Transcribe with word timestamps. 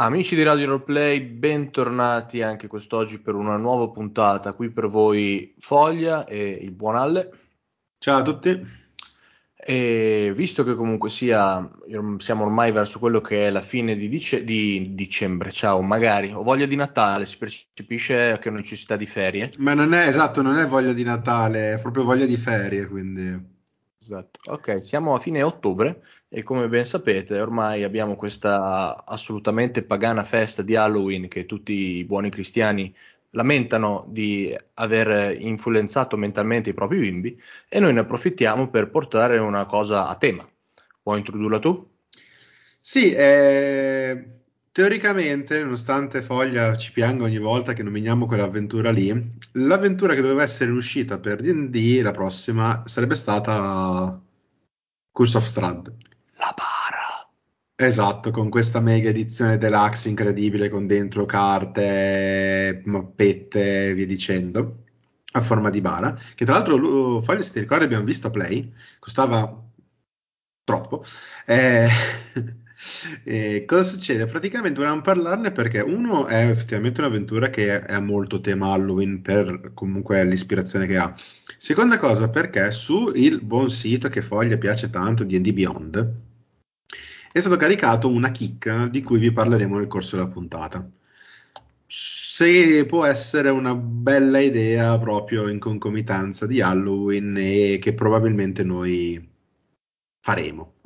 Amici 0.00 0.34
di 0.34 0.42
Radio 0.42 0.64
Roleplay, 0.64 1.20
bentornati 1.20 2.40
anche 2.40 2.68
quest'oggi 2.68 3.18
per 3.18 3.34
una 3.34 3.58
nuova 3.58 3.90
puntata. 3.90 4.54
Qui 4.54 4.70
per 4.70 4.86
voi 4.86 5.54
Foglia 5.58 6.24
e 6.24 6.58
il 6.62 6.70
buon 6.70 6.96
Alle. 6.96 7.28
Ciao 7.98 8.20
a 8.20 8.22
tutti. 8.22 8.66
E 9.54 10.32
visto 10.34 10.64
che 10.64 10.74
comunque 10.74 11.10
sia, 11.10 11.68
siamo 12.16 12.44
ormai 12.44 12.72
verso 12.72 12.98
quello 12.98 13.20
che 13.20 13.46
è 13.46 13.50
la 13.50 13.60
fine 13.60 13.94
di, 13.94 14.08
dice- 14.08 14.42
di 14.42 14.94
dicembre, 14.94 15.52
ciao, 15.52 15.82
magari 15.82 16.32
ho 16.32 16.42
voglia 16.42 16.64
di 16.64 16.76
Natale, 16.76 17.26
si 17.26 17.36
percepisce 17.36 18.38
che 18.40 18.48
ho 18.48 18.52
necessità 18.52 18.96
di 18.96 19.04
ferie. 19.04 19.52
Ma 19.58 19.74
non 19.74 19.92
è 19.92 20.08
esatto, 20.08 20.40
non 20.40 20.56
è 20.56 20.66
voglia 20.66 20.94
di 20.94 21.02
Natale, 21.02 21.74
è 21.74 21.78
proprio 21.78 22.04
voglia 22.04 22.24
di 22.24 22.38
ferie, 22.38 22.86
quindi. 22.86 23.58
Esatto, 24.02 24.40
ok, 24.52 24.82
siamo 24.82 25.14
a 25.14 25.18
fine 25.18 25.42
ottobre 25.42 26.02
e 26.28 26.42
come 26.42 26.68
ben 26.68 26.86
sapete 26.86 27.38
ormai 27.38 27.82
abbiamo 27.84 28.16
questa 28.16 29.04
assolutamente 29.04 29.82
pagana 29.84 30.24
festa 30.24 30.62
di 30.62 30.74
Halloween 30.74 31.28
che 31.28 31.44
tutti 31.44 31.72
i 31.98 32.04
buoni 32.06 32.30
cristiani 32.30 32.94
lamentano 33.32 34.06
di 34.08 34.56
aver 34.74 35.38
influenzato 35.40 36.16
mentalmente 36.16 36.70
i 36.70 36.74
propri 36.74 36.98
bimbi 36.98 37.38
e 37.68 37.78
noi 37.78 37.92
ne 37.92 38.00
approfittiamo 38.00 38.70
per 38.70 38.88
portare 38.90 39.36
una 39.38 39.66
cosa 39.66 40.08
a 40.08 40.16
tema. 40.16 40.48
Vuoi 41.02 41.18
introdurla 41.18 41.58
tu? 41.58 41.86
Sì, 42.80 43.12
eh, 43.12 44.39
teoricamente, 44.80 45.62
nonostante 45.62 46.22
Foglia 46.22 46.74
ci 46.74 46.92
pianga 46.92 47.24
ogni 47.24 47.36
volta 47.36 47.74
che 47.74 47.82
nominiamo 47.82 48.24
quell'avventura 48.24 48.90
lì, 48.90 49.12
l'avventura 49.52 50.14
che 50.14 50.22
doveva 50.22 50.42
essere 50.42 50.70
uscita 50.70 51.18
per 51.18 51.42
D&D 51.42 52.00
la 52.00 52.12
prossima 52.12 52.82
sarebbe 52.86 53.14
stata 53.14 54.18
Curse 55.12 55.36
of 55.36 55.44
Strad. 55.44 55.94
La 56.36 56.54
bara. 56.56 57.28
Esatto, 57.76 58.30
con 58.30 58.48
questa 58.48 58.80
mega 58.80 59.10
edizione 59.10 59.58
deluxe 59.58 60.08
incredibile 60.08 60.70
con 60.70 60.86
dentro 60.86 61.26
carte, 61.26 62.80
mappette 62.86 63.88
e 63.88 63.94
via 63.94 64.06
dicendo, 64.06 64.84
a 65.32 65.42
forma 65.42 65.68
di 65.68 65.82
bara, 65.82 66.18
che 66.34 66.46
tra 66.46 66.54
l'altro, 66.54 67.20
Foglia, 67.20 67.42
se 67.42 67.52
ti 67.52 67.60
ricordi, 67.60 67.84
abbiamo 67.84 68.04
visto 68.04 68.28
a 68.28 68.30
Play, 68.30 68.72
costava 68.98 69.62
troppo. 70.64 71.04
Eh, 71.44 71.86
E 73.24 73.64
cosa 73.66 73.82
succede? 73.82 74.24
Praticamente 74.26 74.78
volevamo 74.78 75.02
parlarne 75.02 75.52
perché 75.52 75.80
uno 75.80 76.26
è 76.26 76.48
effettivamente 76.48 77.00
un'avventura 77.00 77.50
che 77.50 77.84
è 77.84 78.00
molto 78.00 78.40
tema 78.40 78.72
Halloween 78.72 79.20
per 79.20 79.72
comunque 79.74 80.24
l'ispirazione 80.24 80.86
che 80.86 80.96
ha. 80.96 81.14
Seconda 81.58 81.98
cosa 81.98 82.30
perché 82.30 82.72
su 82.72 83.12
il 83.14 83.42
buon 83.42 83.70
sito 83.70 84.08
che 84.08 84.22
Foglia 84.22 84.56
piace 84.56 84.88
tanto, 84.88 85.24
D&D 85.24 85.52
Beyond, 85.52 86.14
è 87.32 87.38
stato 87.38 87.56
caricato 87.56 88.08
una 88.08 88.30
chicca 88.30 88.88
di 88.88 89.02
cui 89.02 89.18
vi 89.18 89.30
parleremo 89.30 89.76
nel 89.76 89.86
corso 89.86 90.16
della 90.16 90.28
puntata. 90.28 90.88
Se 91.86 92.86
può 92.86 93.04
essere 93.04 93.50
una 93.50 93.74
bella 93.74 94.38
idea 94.38 94.98
proprio 94.98 95.48
in 95.48 95.58
concomitanza 95.58 96.46
di 96.46 96.60
Halloween 96.60 97.36
e 97.36 97.78
che 97.80 97.92
probabilmente 97.92 98.64
noi 98.64 99.28
faremo. 100.20 100.79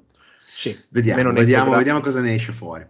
Sì, 0.56 0.78
vediamo, 0.91 1.33
vediamo, 1.33 1.77
vediamo, 1.77 1.98
cosa 1.98 2.20
ne 2.20 2.34
esce 2.34 2.52
fuori. 2.52 2.86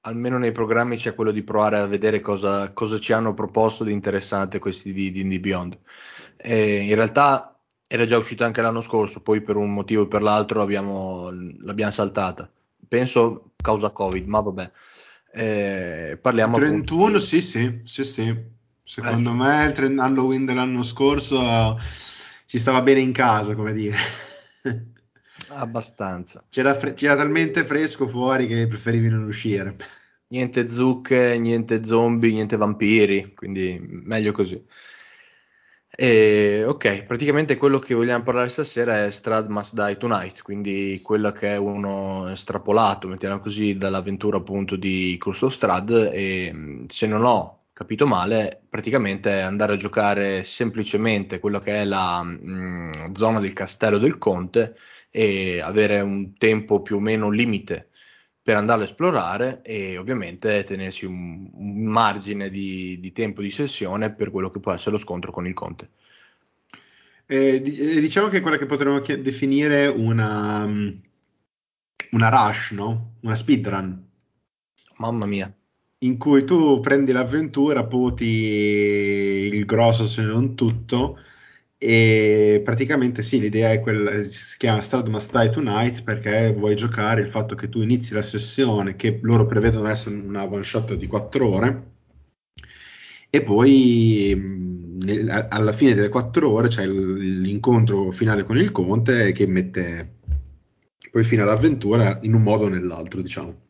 Almeno 0.00 0.38
nei 0.38 0.52
programmi 0.52 0.96
c'è 0.96 1.14
quello 1.14 1.30
di 1.30 1.42
provare 1.42 1.76
a 1.76 1.86
vedere 1.86 2.20
cosa, 2.20 2.72
cosa 2.72 2.98
ci 2.98 3.12
hanno 3.12 3.34
proposto 3.34 3.84
di 3.84 3.92
interessante 3.92 4.58
questi 4.58 4.94
di 4.94 5.20
Indie 5.20 5.38
Beyond. 5.38 5.78
E 6.38 6.76
in 6.76 6.94
realtà 6.94 7.60
era 7.86 8.06
già 8.06 8.16
uscito 8.16 8.44
anche 8.44 8.62
l'anno 8.62 8.80
scorso, 8.80 9.20
poi 9.20 9.42
per 9.42 9.56
un 9.56 9.70
motivo 9.74 10.02
o 10.02 10.08
per 10.08 10.22
l'altro 10.22 10.60
l'abbiamo, 10.60 11.28
l'abbiamo 11.60 11.90
saltata. 11.90 12.50
Penso 12.88 13.50
causa 13.56 13.90
Covid, 13.90 14.26
ma 14.26 14.40
vabbè. 14.40 14.70
Eh, 15.32 16.18
parliamo 16.22 16.56
31, 16.56 17.02
appunto... 17.02 17.20
sì, 17.20 17.42
sì, 17.42 17.80
sì, 17.84 18.02
sì. 18.02 18.34
Secondo 18.82 19.30
eh. 19.30 19.34
me 19.34 19.74
il 19.76 19.98
Halloween 19.98 20.46
dell'anno 20.46 20.82
scorso 20.82 21.38
uh, 21.38 21.76
ci 22.46 22.58
stava 22.58 22.80
bene 22.80 23.00
in 23.00 23.12
casa, 23.12 23.54
come 23.54 23.74
dire. 23.74 23.98
Abbastanza. 25.50 26.44
C'era, 26.48 26.74
fre- 26.74 26.94
c'era, 26.94 27.16
talmente 27.16 27.64
fresco 27.64 28.08
fuori 28.08 28.46
che 28.46 28.66
preferivi 28.66 29.08
non 29.08 29.24
uscire. 29.24 29.76
Niente 30.28 30.68
zucche, 30.68 31.38
niente 31.38 31.84
zombie, 31.84 32.32
niente 32.32 32.56
vampiri, 32.56 33.32
quindi 33.34 33.78
meglio 33.80 34.32
così. 34.32 34.62
E, 35.98 36.64
ok, 36.66 37.04
praticamente 37.04 37.56
quello 37.56 37.78
che 37.78 37.94
vogliamo 37.94 38.22
parlare 38.22 38.48
stasera 38.48 39.06
è 39.06 39.10
Strad 39.10 39.48
Must 39.48 39.74
Die 39.74 39.96
Tonight, 39.96 40.42
quindi 40.42 41.00
quello 41.02 41.32
che 41.32 41.54
è 41.54 41.56
uno 41.56 42.28
estrapolato, 42.28 43.08
mettiamo 43.08 43.38
così, 43.38 43.76
dall'avventura 43.76 44.36
appunto 44.36 44.76
di 44.76 45.16
Curse 45.18 45.44
of 45.46 45.54
Strad 45.54 46.10
e 46.12 46.84
se 46.88 47.06
non 47.06 47.24
ho 47.24 47.66
capito 47.72 48.06
male, 48.06 48.62
praticamente 48.68 49.30
è 49.38 49.40
andare 49.40 49.74
a 49.74 49.76
giocare 49.76 50.44
semplicemente 50.44 51.38
quello 51.38 51.58
che 51.58 51.82
è 51.82 51.84
la 51.84 52.22
mh, 52.22 53.12
zona 53.12 53.38
del 53.40 53.52
castello 53.52 53.98
del 53.98 54.18
conte 54.18 54.76
e 55.16 55.62
avere 55.62 56.02
un 56.02 56.36
tempo 56.36 56.82
più 56.82 56.96
o 56.96 57.00
meno 57.00 57.30
limite 57.30 57.88
per 58.42 58.54
andarlo 58.56 58.82
a 58.82 58.86
esplorare 58.86 59.62
e 59.62 59.96
ovviamente 59.96 60.62
tenersi 60.62 61.06
un, 61.06 61.48
un 61.54 61.84
margine 61.84 62.50
di, 62.50 63.00
di, 63.00 63.12
tempo 63.12 63.40
di 63.40 63.50
sessione 63.50 64.12
per 64.12 64.30
quello 64.30 64.50
che 64.50 64.60
può 64.60 64.72
essere 64.72 64.90
lo 64.90 64.98
scontro 64.98 65.32
con 65.32 65.46
il 65.46 65.54
conte. 65.54 65.88
Eh, 67.24 67.62
diciamo 67.62 68.28
che 68.28 68.42
quella 68.42 68.58
che 68.58 68.66
potremmo 68.66 69.00
ch- 69.00 69.16
definire 69.16 69.86
una, 69.86 70.64
una 72.10 72.28
rush, 72.28 72.72
no? 72.72 73.14
Una 73.22 73.36
speedrun. 73.36 74.06
Mamma 74.98 75.24
mia. 75.24 75.50
In 76.00 76.18
cui 76.18 76.44
tu 76.44 76.78
prendi 76.80 77.12
l'avventura, 77.12 77.86
poti 77.86 78.26
il 78.26 79.64
grosso 79.64 80.06
se 80.06 80.20
non 80.20 80.54
tutto, 80.54 81.18
e 81.78 82.62
praticamente 82.64 83.22
sì, 83.22 83.40
l'idea 83.40 83.72
è 83.72 83.80
quella, 83.80 84.24
si 84.24 84.56
chiama 84.56 84.80
Strad 84.80 85.08
Must 85.08 85.30
Die 85.36 85.50
Tonight 85.50 86.02
perché 86.02 86.52
vuoi 86.52 86.74
giocare 86.74 87.20
il 87.20 87.28
fatto 87.28 87.54
che 87.54 87.68
tu 87.68 87.82
inizi 87.82 88.14
la 88.14 88.22
sessione, 88.22 88.96
che 88.96 89.18
loro 89.22 89.46
prevedono 89.46 89.88
essere 89.88 90.16
una 90.16 90.44
one 90.44 90.62
shot 90.62 90.94
di 90.94 91.06
4 91.06 91.48
ore, 91.48 91.90
e 93.28 93.42
poi 93.42 94.34
nel, 95.04 95.46
alla 95.50 95.72
fine 95.72 95.94
delle 95.94 96.08
4 96.08 96.50
ore 96.50 96.68
c'è 96.68 96.86
l'incontro 96.86 98.10
finale 98.10 98.44
con 98.44 98.56
il 98.56 98.72
conte 98.72 99.32
che 99.32 99.46
mette 99.46 100.14
poi 101.10 101.24
fine 101.24 101.42
all'avventura 101.42 102.18
in 102.22 102.34
un 102.34 102.42
modo 102.42 102.64
o 102.64 102.68
nell'altro, 102.68 103.22
diciamo 103.22 103.65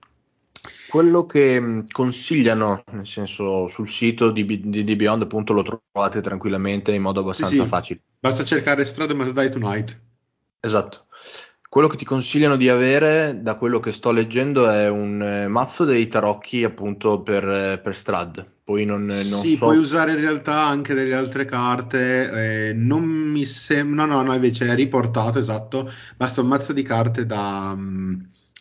quello 0.96 1.26
che 1.26 1.60
mm, 1.60 1.80
consigliano, 1.92 2.82
nel 2.92 3.06
senso 3.06 3.66
sul 3.66 3.86
sito 3.86 4.30
di, 4.30 4.46
di, 4.46 4.82
di, 4.82 4.96
Beyond, 4.96 5.24
appunto 5.24 5.52
lo 5.52 5.62
trovate 5.62 6.22
tranquillamente 6.22 6.92
in 6.92 7.02
modo 7.02 7.20
abbastanza 7.20 7.54
sì, 7.54 7.60
sì. 7.60 7.66
facile. 7.66 8.00
Basta 8.18 8.44
cercare 8.44 8.82
Strade 8.86 9.12
Must 9.12 9.34
Die 9.34 9.50
Tonight. 9.50 10.00
Esatto. 10.58 11.04
Quello 11.68 11.86
che 11.88 11.98
ti 11.98 12.06
consigliano 12.06 12.56
di 12.56 12.70
avere, 12.70 13.42
da 13.42 13.56
quello 13.56 13.78
che 13.78 13.92
sto 13.92 14.10
leggendo, 14.10 14.70
è 14.70 14.88
un 14.88 15.22
eh, 15.22 15.48
mazzo 15.48 15.84
dei 15.84 16.06
tarocchi 16.06 16.64
appunto 16.64 17.20
per, 17.20 17.46
eh, 17.46 17.78
per 17.78 17.94
Strad. 17.94 18.52
Poi 18.64 18.86
non, 18.86 19.04
non 19.04 19.12
sì, 19.14 19.52
so... 19.52 19.66
puoi 19.66 19.76
usare 19.76 20.12
in 20.12 20.20
realtà 20.20 20.64
anche 20.64 20.94
delle 20.94 21.14
altre 21.14 21.44
carte. 21.44 22.68
Eh, 22.68 22.72
non 22.72 23.04
mi 23.04 23.44
sembra, 23.44 24.06
no, 24.06 24.14
no, 24.14 24.22
no, 24.22 24.32
invece 24.32 24.66
è 24.66 24.74
riportato, 24.74 25.38
esatto. 25.38 25.92
Basta 26.16 26.40
un 26.40 26.46
mazzo 26.46 26.72
di 26.72 26.82
carte 26.82 27.26
da, 27.26 27.74
mm, 27.76 28.14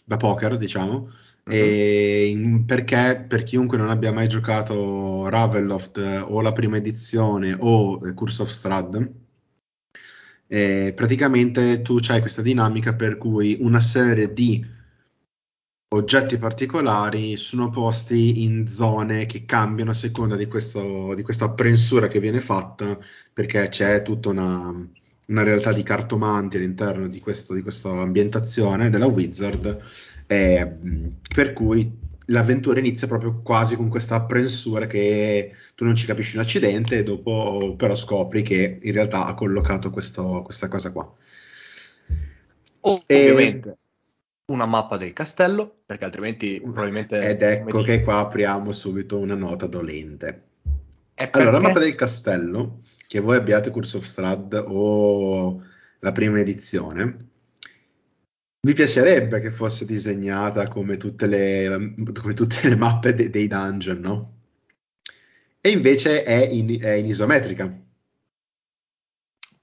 da 0.04 0.18
poker, 0.18 0.58
diciamo 0.58 1.24
Uh-huh. 1.48 1.54
In, 1.54 2.66
perché 2.66 3.24
per 3.28 3.44
chiunque 3.44 3.78
non 3.78 3.90
abbia 3.90 4.12
mai 4.12 4.28
giocato 4.28 5.30
Ravenloft 5.30 5.98
eh, 5.98 6.18
o 6.18 6.42
la 6.42 6.52
prima 6.52 6.78
edizione 6.78 7.56
o 7.58 8.00
Curse 8.14 8.42
of 8.42 8.50
Strad, 8.50 9.14
eh, 10.48 10.94
praticamente 10.96 11.82
tu 11.82 12.00
hai 12.08 12.20
questa 12.20 12.42
dinamica 12.42 12.96
per 12.96 13.18
cui 13.18 13.58
una 13.60 13.80
serie 13.80 14.34
di 14.34 14.66
oggetti 15.90 16.38
particolari 16.38 17.38
sono 17.38 17.70
posti 17.70 18.44
in 18.44 18.68
zone 18.68 19.26
che 19.26 19.46
cambiano 19.46 19.92
a 19.92 19.94
seconda 19.94 20.36
di, 20.36 20.48
questo, 20.48 21.14
di 21.14 21.22
questa 21.22 21.46
apprensura 21.46 22.08
che 22.08 22.20
viene 22.20 22.42
fatta, 22.42 22.98
perché 23.32 23.70
c'è 23.70 24.02
tutta 24.02 24.30
una, 24.30 24.74
una 25.28 25.44
realtà 25.44 25.72
di 25.74 25.84
cartomanti 25.84 26.58
all'interno 26.58 27.08
di, 27.08 27.20
questo, 27.20 27.54
di 27.54 27.62
questa 27.62 27.90
ambientazione 27.90 28.90
della 28.90 29.08
Wizard 29.08 29.82
eh, 30.28 30.72
per 31.34 31.54
cui 31.54 32.04
l'avventura 32.30 32.80
inizia 32.80 33.08
proprio 33.08 33.42
quasi 33.44 33.76
con 33.76 33.90
questa 33.90 34.16
apprensura 34.16 34.88
che 34.88 35.54
tu 35.76 35.84
non 35.84 35.96
ci 35.96 36.06
capisci 36.06 36.36
un 36.36 36.42
accidente 36.42 36.98
e 36.98 37.04
dopo 37.04 37.76
però 37.78 37.96
scopri 37.96 38.42
che 38.42 38.80
in 38.82 38.92
realtà 38.94 39.26
ha 39.26 39.34
collocato 39.36 39.90
questo, 39.90 40.42
questa 40.44 40.68
cosa 40.68 40.92
qua. 40.92 41.14
Ovviamente 42.82 43.70
e... 43.70 43.78
una 44.52 44.66
mappa 44.66 44.98
del 44.98 45.14
castello, 45.14 45.74
perché 45.86 46.06
altrimenti 46.06 46.60
probabilmente... 46.62 47.20
Ed 47.20 47.42
ecco 47.42 47.82
che 47.82 48.02
qua 48.02 48.20
apriamo 48.20 48.72
subito 48.72 49.20
una 49.20 49.36
nota 49.36 49.68
dolente. 49.68 50.44
Allora, 51.32 51.52
la 51.52 51.60
mappa 51.60 51.80
del 51.80 51.96
castello, 51.96 52.80
che 53.08 53.20
voi 53.20 53.38
abbiate 53.38 53.72
Curse 53.72 53.98
of 53.98 54.06
Strad 54.06 54.66
o 54.68 55.62
la 56.00 56.12
prima 56.12 56.40
edizione, 56.40 57.30
Mi 58.66 58.74
piacerebbe 58.74 59.42
che 59.42 59.52
fosse 59.52 59.86
disegnata 59.86 60.68
come 60.68 60.98
tutte 60.98 61.28
le, 61.28 61.94
come 62.20 62.34
tutte 62.34 62.68
le 62.68 62.76
mappe 62.76 63.14
de- 63.14 63.30
dei 63.30 63.46
dungeon, 63.48 64.00
no? 64.00 64.34
E 65.62 65.70
invece 65.70 66.24
è 66.24 66.48
in, 66.48 66.82
è 66.82 66.94
in 66.94 67.06
isometrica. 67.06 67.72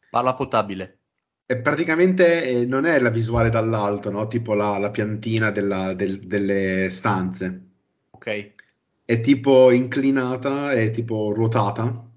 Palla 0.08 0.34
potabile. 0.34 0.98
E 1.44 1.58
praticamente 1.58 2.44
eh, 2.44 2.64
non 2.64 2.84
è 2.84 3.00
la 3.00 3.10
visuale 3.10 3.50
dall'alto, 3.50 4.08
no? 4.08 4.28
Tipo 4.28 4.54
la, 4.54 4.78
la 4.78 4.90
piantina 4.90 5.50
della- 5.50 5.94
del- 5.94 6.20
delle 6.20 6.88
stanze. 6.88 7.60
Ok. 8.10 8.54
È 9.04 9.18
tipo 9.18 9.72
inclinata, 9.72 10.74
è 10.74 10.92
tipo 10.92 11.32
ruotata 11.32 12.08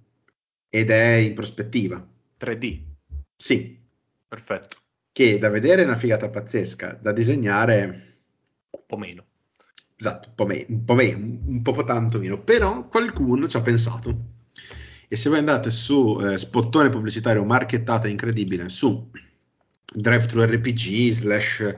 ed 0.70 0.92
è 0.92 1.16
in 1.16 1.34
prospettiva. 1.34 2.08
3D. 2.38 2.84
Sì, 3.36 3.76
Perfetto. 4.28 4.84
Che 5.16 5.38
da 5.38 5.48
vedere 5.48 5.82
è 5.82 5.86
una 5.86 5.96
figata 5.96 6.30
pazzesca, 6.30 7.00
da 7.02 7.14
disegnare, 7.14 8.18
Un 8.72 8.82
po' 8.86 8.98
meno. 8.98 9.24
esatto, 9.96 10.28
un 10.28 10.36
po' 10.36 10.46
meno, 10.46 10.66
un 10.68 10.84
po', 10.84 10.94
meno, 10.94 11.40
un 11.48 11.62
po' 11.62 11.84
tanto 11.86 12.20
meno, 12.20 12.44
però 12.44 12.86
qualcuno 12.90 13.48
ci 13.48 13.56
ha 13.56 13.62
pensato. 13.62 14.34
E 15.08 15.16
se 15.16 15.30
voi 15.30 15.38
andate 15.38 15.70
su 15.70 16.20
eh, 16.20 16.38
spottone 16.38 16.90
pubblicitario 16.90 17.46
marchettato 17.46 18.08
incredibile 18.08 18.68
su 18.68 19.10
DriveThru 19.94 20.44
RPG 20.44 21.12
slash 21.12 21.76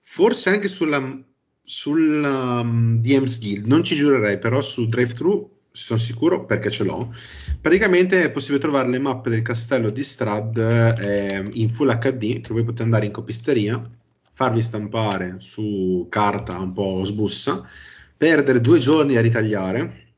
forse 0.00 0.48
anche 0.48 0.68
sulla, 0.68 1.22
sulla 1.62 2.60
um, 2.60 2.96
DM's 2.98 3.38
Guild, 3.40 3.66
non 3.66 3.84
ci 3.84 3.94
giurerei, 3.94 4.38
però 4.38 4.62
su 4.62 4.86
DriveThru 4.88 5.59
sono 5.84 5.98
sicuro 5.98 6.44
perché 6.44 6.70
ce 6.70 6.84
l'ho. 6.84 7.14
Praticamente 7.60 8.22
è 8.22 8.30
possibile 8.30 8.60
trovare 8.60 8.88
le 8.88 8.98
mappe 8.98 9.30
del 9.30 9.42
castello 9.42 9.90
di 9.90 10.02
Strad 10.02 10.56
eh, 10.56 11.48
in 11.52 11.68
Full 11.70 11.98
HD 11.98 12.40
che 12.40 12.52
voi 12.52 12.64
potete 12.64 12.82
andare 12.82 13.06
in 13.06 13.12
copisteria, 13.12 13.82
farvi 14.32 14.62
stampare 14.62 15.36
su 15.38 16.06
carta 16.08 16.58
un 16.58 16.72
po' 16.72 17.02
sbussa, 17.04 17.68
perdere 18.16 18.60
due 18.60 18.78
giorni 18.78 19.16
a 19.16 19.20
ritagliare, 19.20 20.14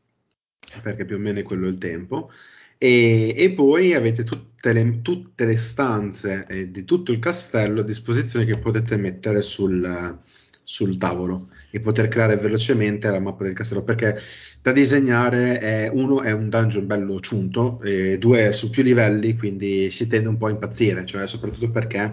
perché 0.82 1.05
più 1.05 1.17
o 1.17 1.19
meno 1.19 1.41
è 1.41 1.43
quello 1.43 1.67
il 1.67 1.79
tempo, 1.79 2.31
e, 2.79 3.35
e 3.37 3.53
poi 3.53 3.94
avete 3.94 4.25
tutte 4.25 4.73
le, 4.73 5.00
tutte 5.03 5.44
le 5.44 5.56
stanze 5.56 6.47
eh, 6.49 6.70
di 6.70 6.85
tutto 6.85 7.12
il 7.12 7.19
castello 7.19 7.81
a 7.81 7.85
disposizione 7.85 8.44
che 8.44 8.58
potete 8.58 8.97
mettere 8.97 9.43
sul, 9.43 10.19
sul 10.62 10.97
tavolo 10.97 11.47
e 11.74 11.80
poter 11.80 12.08
creare 12.08 12.36
velocemente 12.36 13.10
la 13.10 13.19
mappa 13.19 13.44
del 13.44 13.54
castello 13.54 13.82
perché 13.82 14.20
da 14.60 14.72
disegnare 14.72 15.58
è, 15.58 15.90
uno 15.90 16.20
è 16.20 16.30
un 16.30 16.50
dungeon 16.50 16.86
bello 16.86 17.19
ciunto 17.19 17.80
e 17.82 18.19
due 18.19 18.48
è 18.48 18.52
su 18.52 18.69
più 18.69 18.82
livelli 18.82 19.34
quindi 19.38 19.90
si 19.90 20.06
tende 20.06 20.28
un 20.28 20.36
po' 20.36 20.48
a 20.48 20.50
impazzire 20.50 21.06
cioè 21.06 21.26
soprattutto 21.26 21.70
perché 21.70 22.12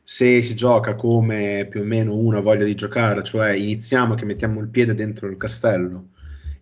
se 0.00 0.40
si 0.42 0.54
gioca 0.54 0.94
come 0.94 1.66
più 1.68 1.80
o 1.80 1.84
meno 1.84 2.14
uno 2.14 2.38
ha 2.38 2.40
voglia 2.40 2.64
di 2.64 2.76
giocare 2.76 3.24
cioè 3.24 3.50
iniziamo 3.50 4.14
che 4.14 4.24
mettiamo 4.24 4.60
il 4.60 4.68
piede 4.68 4.94
dentro 4.94 5.26
il 5.26 5.36
castello 5.36 6.10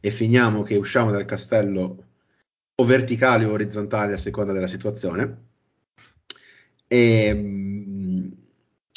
e 0.00 0.10
finiamo 0.10 0.62
che 0.62 0.76
usciamo 0.76 1.10
dal 1.10 1.26
castello 1.26 2.04
o 2.74 2.84
verticali 2.84 3.44
o 3.44 3.52
orizzontali 3.52 4.14
a 4.14 4.16
seconda 4.16 4.54
della 4.54 4.66
situazione 4.66 5.44
e 6.88 7.34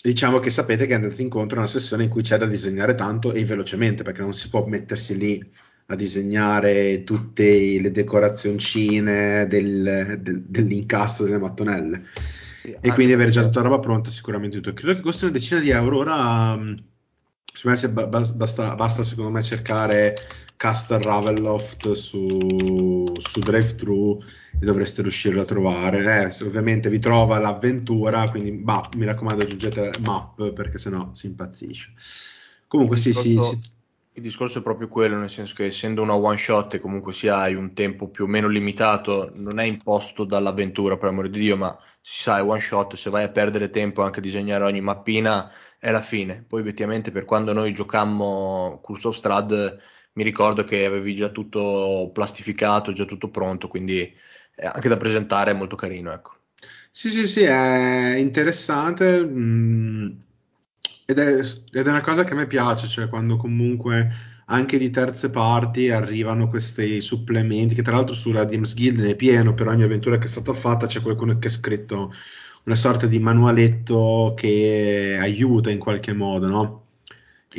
diciamo 0.02 0.40
che 0.40 0.50
sapete 0.50 0.86
che 0.88 0.94
andate 0.94 1.22
incontro 1.22 1.58
a 1.58 1.62
una 1.62 1.70
sessione 1.70 2.04
in 2.04 2.10
cui 2.10 2.22
c'è 2.22 2.38
da 2.38 2.46
disegnare 2.46 2.96
tanto 2.96 3.34
e 3.34 3.44
velocemente 3.46 4.04
perché 4.04 4.22
non 4.22 4.34
si 4.34 4.50
può 4.50 4.66
mettersi 4.66 5.18
lì 5.18 5.52
a 5.88 5.96
disegnare 5.96 7.04
tutte 7.04 7.44
le 7.80 7.92
decorazioncine 7.92 9.48
del, 9.48 10.20
del, 10.22 10.44
dell'incasso 10.44 11.24
delle 11.24 11.40
mattonelle 11.40 12.04
Sì, 12.62 12.78
e 12.82 12.92
quindi 12.94 13.14
avere 13.14 13.32
già 13.32 13.44
tutta 13.44 13.62
la 13.62 13.70
roba 13.70 13.80
pronta 13.80 14.10
sicuramente 14.10 14.58
tutto. 14.58 14.74
credo 14.74 14.96
che 14.96 15.02
costi 15.02 15.24
una 15.26 15.34
decina 15.34 15.60
di 15.60 15.70
euro 15.70 15.98
ora 15.98 16.56
mh, 16.56 16.84
secondo 17.54 17.80
me 18.00 18.08
basta, 18.36 18.76
basta 18.76 19.04
secondo 19.04 19.32
me 19.32 19.44
cercare 19.44 20.16
Castle 20.60 21.02
Ravenloft 21.02 21.92
su, 21.92 22.38
su 23.18 23.40
DriveThru 23.40 24.22
e 24.60 24.66
dovreste 24.66 25.02
riuscirlo 25.02 25.40
a 25.40 25.46
trovare 25.46 26.00
Eh, 26.26 26.44
ovviamente 26.44 26.90
vi 26.90 27.00
trova 27.00 27.40
l'avventura 27.40 28.30
quindi 28.30 28.52
ma, 28.52 28.86
mi 28.98 29.06
raccomando 29.06 29.44
aggiungete 29.44 29.94
map 30.02 30.52
perché 30.52 30.78
sennò 30.78 31.12
si 31.14 31.28
impazzisce 31.28 31.94
comunque 32.68 32.98
il 32.98 33.02
sì 33.02 33.14
sì, 33.14 33.30
discorso, 33.30 33.52
sì. 33.52 33.72
il 34.16 34.22
discorso 34.22 34.60
è 34.60 34.62
proprio 34.62 34.90
quello, 34.90 35.16
nel 35.16 35.30
senso 35.30 35.54
che 35.56 35.68
essendo 35.68 36.02
una 36.02 36.16
one 36.16 36.38
shot 36.38 36.74
e 36.74 36.82
comunque 36.82 37.14
sia 37.14 37.38
hai 37.38 37.56
un 37.56 37.74
tempo 37.74 38.10
più 38.10 38.26
o 38.26 38.28
meno 38.28 38.50
limitato, 38.50 39.32
non 39.36 39.60
è 39.60 39.64
imposto 39.64 40.26
dall'avventura, 40.26 40.98
per 40.98 41.08
amore 41.08 41.30
di 41.30 41.40
Dio, 41.40 41.56
ma 41.56 41.76
si 42.02 42.20
sa, 42.20 42.38
è 42.38 42.44
one 42.44 42.60
shot, 42.60 42.96
se 42.96 43.10
vai 43.10 43.24
a 43.24 43.30
perdere 43.30 43.70
tempo 43.70 44.04
anche 44.04 44.20
a 44.20 44.22
disegnare 44.22 44.66
ogni 44.66 44.82
mappina 44.82 45.50
è 45.80 45.90
la 45.90 46.02
fine. 46.02 46.44
Poi 46.48 46.62
effettivamente 46.62 47.12
per 47.12 47.24
quando 47.26 47.54
noi 47.54 47.74
giocammo 47.74 48.80
Curse 48.84 49.08
of 49.08 49.16
Strahd 49.16 49.80
mi 50.20 50.26
ricordo 50.26 50.64
che 50.66 50.84
avevi 50.86 51.16
già 51.16 51.30
tutto 51.30 52.12
plastificato, 52.14 52.92
già 52.94 53.06
tutto 53.06 53.30
pronto, 53.30 53.68
quindi 53.70 54.02
eh, 54.02 54.66
anche 54.66 54.90
da 54.90 54.98
presentare 54.98 55.52
è 55.52 55.54
molto 55.54 55.76
carino, 55.78 56.12
ecco. 56.12 56.34
Sì, 56.92 57.10
sì, 57.10 57.26
sì, 57.28 57.42
è 57.44 58.16
interessante 58.18 59.24
mh, 59.24 60.24
ed 61.06 61.18
è, 61.20 61.40
ed 61.72 61.88
è 61.88 61.90
una 61.90 62.02
cosa 62.02 62.24
che 62.24 62.34
a 62.34 62.36
me 62.36 62.48
piace, 62.48 62.88
cioè 62.88 63.08
quando 63.10 63.38
comunque 63.38 64.10
anche 64.48 64.78
di 64.78 64.90
terze 64.90 65.30
parti 65.30 65.90
arrivano 65.90 66.48
questi 66.48 67.00
supplementi, 67.02 67.76
che 67.76 67.82
tra 67.84 67.96
l'altro 67.96 68.14
sulla 68.16 68.44
DMs 68.46 68.74
Guild 68.76 69.00
ne 69.00 69.12
è 69.12 69.16
pieno, 69.16 69.54
per 69.54 69.68
ogni 69.68 69.84
avventura 69.84 70.18
che 70.18 70.26
è 70.26 70.28
stata 70.28 70.54
fatta 70.54 70.88
c'è 70.88 71.02
qualcuno 71.02 71.38
che 71.38 71.48
ha 71.48 71.52
scritto 71.52 72.12
una 72.66 72.76
sorta 72.76 73.08
di 73.08 73.20
manualetto 73.20 74.34
che 74.36 75.18
aiuta 75.20 75.70
in 75.72 75.80
qualche 75.80 76.14
modo, 76.14 76.48
no? 76.48 76.79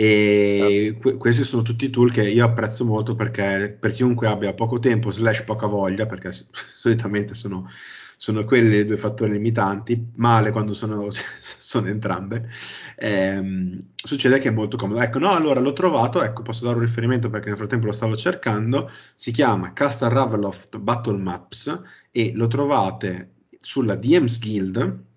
E 0.03 0.97
que- 0.99 1.19
questi 1.19 1.43
sono 1.45 1.61
tutti 1.61 1.91
tool 1.91 2.11
che 2.11 2.27
io 2.27 2.43
apprezzo 2.43 2.87
molto 2.87 3.15
perché 3.15 3.77
per 3.79 3.91
chiunque 3.91 4.29
abbia 4.29 4.55
poco 4.55 4.79
tempo 4.79 5.11
slash 5.11 5.43
poca 5.43 5.67
voglia, 5.67 6.07
perché 6.07 6.31
solitamente 6.75 7.35
sono, 7.35 7.69
sono 8.17 8.45
quelli 8.47 8.79
i 8.79 8.85
due 8.87 8.97
fattori 8.97 9.33
limitanti, 9.33 10.13
male 10.15 10.53
quando 10.53 10.73
sono, 10.73 11.09
sono 11.13 11.89
entrambe, 11.89 12.49
ehm, 12.97 13.89
succede 13.95 14.39
che 14.39 14.49
è 14.49 14.53
molto 14.53 14.79
comodo. 14.79 15.01
Ecco, 15.03 15.19
no, 15.19 15.33
allora 15.33 15.61
l'ho 15.61 15.75
trovato, 15.75 16.23
ecco, 16.23 16.41
posso 16.41 16.65
dare 16.65 16.79
un 16.79 16.85
riferimento 16.85 17.29
perché 17.29 17.49
nel 17.49 17.59
frattempo 17.59 17.85
lo 17.87 17.93
stavo 17.93 18.17
cercando, 18.17 18.91
si 19.15 19.33
chiama 19.33 19.75
Castle 19.75 20.09
Ravenloft 20.09 20.79
Battle 20.79 21.19
Maps 21.19 21.79
e 22.11 22.33
lo 22.35 22.47
trovate 22.47 23.33
sulla 23.61 23.97
DM's 23.97 24.39
Guild 24.39 25.09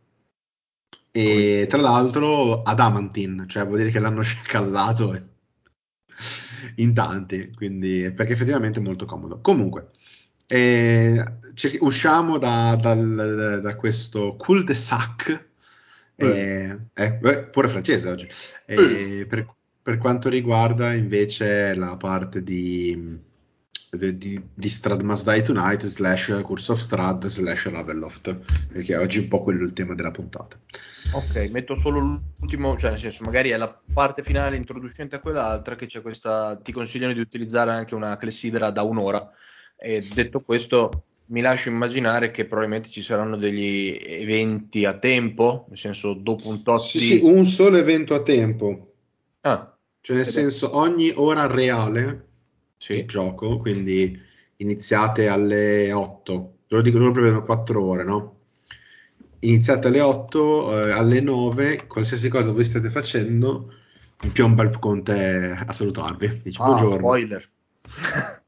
e 1.14 1.68
tra 1.70 1.80
l'altro 1.80 2.62
Adamantin, 2.64 3.46
cioè 3.48 3.66
vuol 3.66 3.78
dire 3.80 3.92
che 3.92 4.00
l'hanno 4.00 4.24
scallato 4.24 5.14
e- 5.14 5.24
in 6.78 6.94
tanti, 6.94 7.52
quindi 7.54 8.12
perché 8.16 8.34
effettivamente 8.34 8.80
è 8.80 8.84
molto 8.84 9.06
comodo. 9.06 9.40
Comunque, 9.42 9.90
eh, 10.48 11.24
cer- 11.54 11.78
usciamo 11.82 12.38
da, 12.38 12.76
dal- 12.80 13.60
da 13.62 13.76
questo 13.76 14.36
cul-de-sac, 14.38 15.48
eh, 16.16 16.78
eh, 16.94 17.14
beh, 17.14 17.44
pure 17.46 17.68
francese 17.68 18.10
oggi, 18.10 18.28
Eh, 18.66 19.26
per, 19.28 19.54
per 19.82 19.98
quanto 19.98 20.30
riguarda 20.30 20.94
invece 20.94 21.74
la 21.76 21.98
parte 21.98 22.44
di, 22.44 23.20
di, 23.98 24.42
di, 24.54 24.70
Strad 24.70 25.02
Must 25.02 25.30
Die 25.30 25.42
Tonight 25.42 25.86
slash 25.86 26.42
Curse 26.44 26.72
of 26.72 26.80
Strad 26.80 27.26
slash 27.28 27.70
Ravenloft, 27.70 28.36
perché 28.72 28.96
oggi 28.96 29.20
è 29.20 29.22
un 29.22 29.28
po' 29.28 29.44
quello 29.44 29.64
il 29.64 29.74
tema 29.74 29.96
della 29.96 30.12
puntata. 30.12 30.58
Ok, 31.12 31.50
metto 31.52 31.76
solo 31.76 32.00
l'ultimo, 32.00 32.78
cioè 32.78 32.92
nel 32.92 33.00
senso, 33.00 33.24
magari 33.24 33.50
è 33.50 33.58
la 33.58 33.80
parte 33.94 34.24
finale 34.24 34.56
introducente 34.56 35.16
a 35.16 35.20
quell'altra 35.20 35.76
che 35.76 35.86
c'è 35.86 36.02
questa, 36.02 36.56
ti 36.58 36.72
consigliano 36.72 37.14
di 37.14 37.20
utilizzare 37.20 37.72
anche 37.72 37.96
una 37.96 38.18
clessidra 38.18 38.70
da 38.70 38.84
un'ora. 38.84 39.32
E 39.78 40.08
detto 40.14 40.40
questo 40.40 41.04
mi 41.28 41.42
lascio 41.42 41.70
immaginare 41.70 42.32
che 42.32 42.46
probabilmente 42.46 42.90
ci 42.90 43.02
saranno 43.02 43.38
degli 43.38 43.98
eventi 44.00 44.86
a 44.86 44.94
tempo, 44.94 45.66
nel 45.70 45.78
senso 45.78 46.14
dopo 46.14 46.50
un 46.50 46.64
tot 46.64 46.82
Sì, 46.82 46.98
di... 46.98 47.04
sì, 47.06 47.20
un 47.24 47.46
solo 47.46 47.78
evento 47.78 48.14
a 48.14 48.22
tempo, 48.22 48.94
Ah, 49.46 49.76
cioè 50.00 50.18
nel 50.18 50.26
senso 50.26 50.78
ogni 50.78 51.12
ora 51.14 51.48
reale 51.48 52.28
di 52.88 52.96
sì, 52.96 53.06
gioco, 53.06 53.58
quindi 53.58 54.20
iniziate 54.58 55.28
alle 55.28 55.92
8, 55.92 56.54
te 56.68 56.76
lo 56.76 56.82
dico, 56.82 56.98
loro 56.98 57.12
prevedono 57.12 57.44
4 57.44 57.84
ore, 57.84 58.04
no? 58.04 58.38
Iniziate 59.40 59.88
alle 59.88 60.02
8, 60.02 60.88
eh, 60.88 60.92
alle 60.92 61.22
9, 61.22 61.88
qualsiasi 61.88 62.30
cosa 62.30 62.52
voi 62.52 62.64
state 62.64 62.90
facendo, 62.90 63.74
piomba 64.32 64.64
il 64.64 64.78
conte 64.80 65.64
a 65.66 65.72
salutarvi. 65.72 66.42
Dice 66.44 66.62
ah, 66.62 66.66
buongiorno. 66.66 66.98
spoiler. 66.98 67.50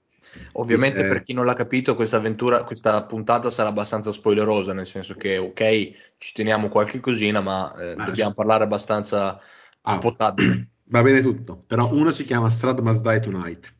Ovviamente 0.53 0.97
Dice, 0.97 1.09
per 1.09 1.21
chi 1.23 1.33
non 1.33 1.45
l'ha 1.45 1.53
capito 1.53 1.95
questa 1.95 2.17
avventura, 2.17 2.63
questa 2.63 3.03
puntata 3.03 3.49
sarà 3.49 3.69
abbastanza 3.69 4.11
spoilerosa, 4.11 4.73
nel 4.73 4.85
senso 4.85 5.13
che 5.15 5.37
ok, 5.37 6.15
ci 6.17 6.33
teniamo 6.33 6.69
qualche 6.69 7.01
cosina, 7.01 7.41
ma 7.41 7.75
eh, 7.77 7.95
Ma- 7.95 8.05
dobbiamo 8.05 8.33
parlare 8.33 8.63
abbastanza 8.63 9.39
ah, 9.81 9.97
potabile. 9.97 10.69
va 10.87 11.01
bene 11.01 11.21
tutto, 11.21 11.61
però 11.67 11.91
uno 11.91 12.11
si 12.11 12.23
chiama 12.23 12.49
Strad 12.49 12.79
Must 12.79 13.01
Die 13.01 13.19
Tonight. 13.19 13.73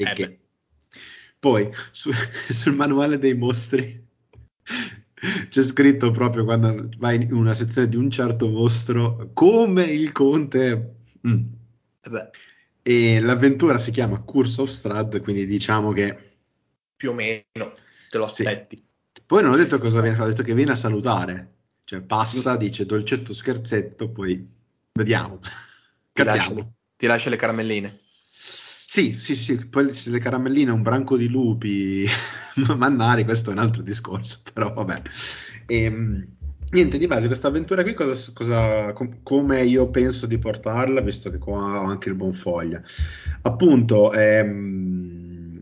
E 0.00 0.04
Eh 0.04 0.12
che? 0.12 0.38
Poi 1.38 1.70
su- 1.90 2.10
sul 2.48 2.74
manuale 2.74 3.18
dei 3.18 3.34
mostri 3.34 4.06
C'è 5.48 5.62
scritto 5.62 6.10
proprio 6.10 6.44
quando 6.44 6.88
vai 6.98 7.22
in 7.22 7.32
una 7.32 7.54
sezione 7.54 7.88
di 7.88 7.96
un 7.96 8.10
certo 8.10 8.48
mostro 8.48 9.30
come 9.34 9.84
il 9.84 10.12
conte. 10.12 10.94
Mm. 11.26 11.44
Eh 12.02 12.30
e 12.88 13.20
l'avventura 13.20 13.76
si 13.76 13.90
chiama 13.90 14.18
Curse 14.22 14.62
of 14.62 14.70
Strad, 14.70 15.20
quindi 15.20 15.44
diciamo 15.44 15.92
che 15.92 16.36
più 16.96 17.10
o 17.10 17.12
meno 17.12 17.74
te 18.08 18.16
lo 18.16 18.24
aspetti. 18.24 18.76
Sì. 18.76 19.22
Poi 19.26 19.42
non 19.42 19.52
ho 19.52 19.56
detto 19.56 19.78
cosa 19.78 20.00
viene 20.00 20.16
fatto, 20.16 20.28
ho 20.28 20.30
detto 20.30 20.42
che 20.42 20.54
viene 20.54 20.70
a 20.70 20.74
salutare, 20.74 21.56
cioè 21.84 22.00
passa, 22.00 22.56
dice 22.56 22.86
dolcetto 22.86 23.34
scherzetto, 23.34 24.08
poi 24.08 24.42
vediamo. 24.94 25.38
Ti 26.10 26.24
lascia, 26.24 26.54
ti 26.96 27.06
lascia 27.06 27.28
le 27.28 27.36
caramelline. 27.36 28.00
Sì, 28.90 29.16
sì, 29.20 29.34
sì, 29.34 29.66
poi 29.68 29.90
le 30.06 30.18
caramelline, 30.18 30.70
un 30.70 30.80
branco 30.82 31.16
di 31.18 31.28
lupi, 31.28 32.06
mannari, 32.76 33.24
questo 33.24 33.50
è 33.50 33.52
un 33.52 33.58
altro 33.58 33.82
discorso, 33.82 34.40
però 34.52 34.72
vabbè. 34.72 35.02
E, 35.66 35.82
ehm, 35.84 36.26
niente, 36.70 36.96
di 36.96 37.06
base, 37.06 37.26
questa 37.26 37.48
avventura 37.48 37.82
qui, 37.82 37.92
cosa, 37.92 38.32
cosa, 38.32 38.92
com- 38.94 39.22
come 39.22 39.62
io 39.64 39.90
penso 39.90 40.24
di 40.26 40.38
portarla, 40.38 41.02
visto 41.02 41.30
che 41.30 41.36
qua 41.38 41.80
ho 41.82 41.84
anche 41.84 42.08
il 42.08 42.14
buon 42.14 42.32
foglia. 42.32 42.82
Appunto, 43.42 44.10
ehm, 44.14 45.60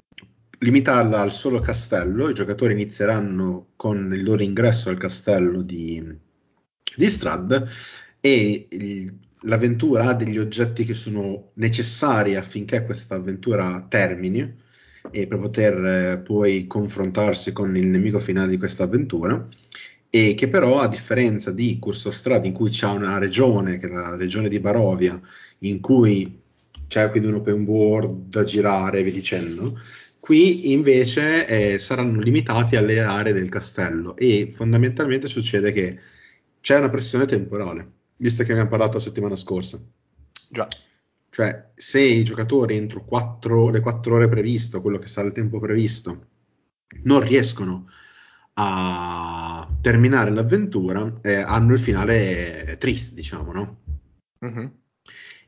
limitarla 0.61 1.21
al 1.21 1.33
solo 1.33 1.59
castello, 1.59 2.29
i 2.29 2.35
giocatori 2.35 2.75
inizieranno 2.75 3.71
con 3.75 4.13
il 4.15 4.23
loro 4.23 4.43
ingresso 4.45 4.89
al 4.89 4.99
castello 4.99 5.63
di, 5.63 6.01
di 6.97 7.09
Strad 7.09 7.69
e 8.21 8.67
il, 8.71 9.13
l'avventura 9.47 10.05
ha 10.05 10.15
degli 10.15 10.39
oggetti 10.39 10.85
che 10.85 10.95
sono 10.95 11.51
necessari 11.55 12.37
affinché 12.37 12.85
questa 12.85 13.15
avventura 13.15 13.85
termini 13.89 14.65
e 15.11 15.27
per 15.27 15.39
poter 15.39 15.85
eh, 15.85 16.19
poi 16.19 16.67
confrontarsi 16.67 17.53
con 17.53 17.77
il 17.77 17.87
nemico 17.87 18.19
finale 18.19 18.51
di 18.51 18.59
questa 18.59 18.85
avventura 18.85 19.49
e 20.11 20.35
che 20.35 20.49
però 20.49 20.79
a 20.79 20.89
differenza 20.89 21.51
di 21.53 21.79
Curso 21.79 22.11
Strada 22.11 22.47
in 22.47 22.53
cui 22.53 22.71
c'è 22.71 22.87
una 22.87 23.19
regione 23.19 23.79
che 23.79 23.87
è 23.87 23.91
la 23.91 24.17
regione 24.17 24.49
di 24.49 24.61
Barovia 24.61 25.21
in 25.61 25.81
cui 25.81 26.41
c'è 26.89 27.11
quindi 27.11 27.29
un 27.29 27.37
open 27.37 27.65
world 27.65 28.29
da 28.29 28.43
girare 28.43 29.03
via 29.03 29.13
dicendo 29.13 29.79
qui 30.19 30.73
invece 30.73 31.47
eh, 31.47 31.79
saranno 31.79 32.21
limitati 32.21 32.75
alle 32.77 33.01
aree 33.01 33.33
del 33.33 33.49
castello 33.49 34.17
e 34.17 34.51
fondamentalmente 34.53 35.29
succede 35.29 35.73
che 35.73 35.99
c'è 36.61 36.79
una 36.79 36.91
pressione 36.91 37.27
temporale 37.27 37.95
visto 38.17 38.43
che 38.43 38.53
abbiamo 38.53 38.71
parlato 38.71 38.95
la 38.95 39.03
settimana 39.03 39.37
scorsa. 39.37 39.81
Già. 40.49 40.69
Cioè, 41.31 41.71
se 41.75 42.01
i 42.01 42.25
giocatori 42.25 42.77
entro 42.77 43.05
4, 43.05 43.69
le 43.71 43.81
4 43.81 44.15
ore 44.15 44.29
previste, 44.29 44.81
quello 44.81 44.99
che 44.99 45.07
sarà 45.07 45.27
il 45.27 45.35
tempo 45.35 45.59
previsto, 45.59 46.29
non 47.03 47.21
riescono 47.21 47.91
a 48.55 49.69
terminare 49.83 50.31
l'avventura, 50.31 51.19
eh, 51.21 51.35
hanno 51.35 51.75
il 51.75 51.79
finale 51.79 52.77
triste, 52.79 53.15
diciamo, 53.15 53.53
no? 53.53 53.81
Mm-hmm. 54.45 54.67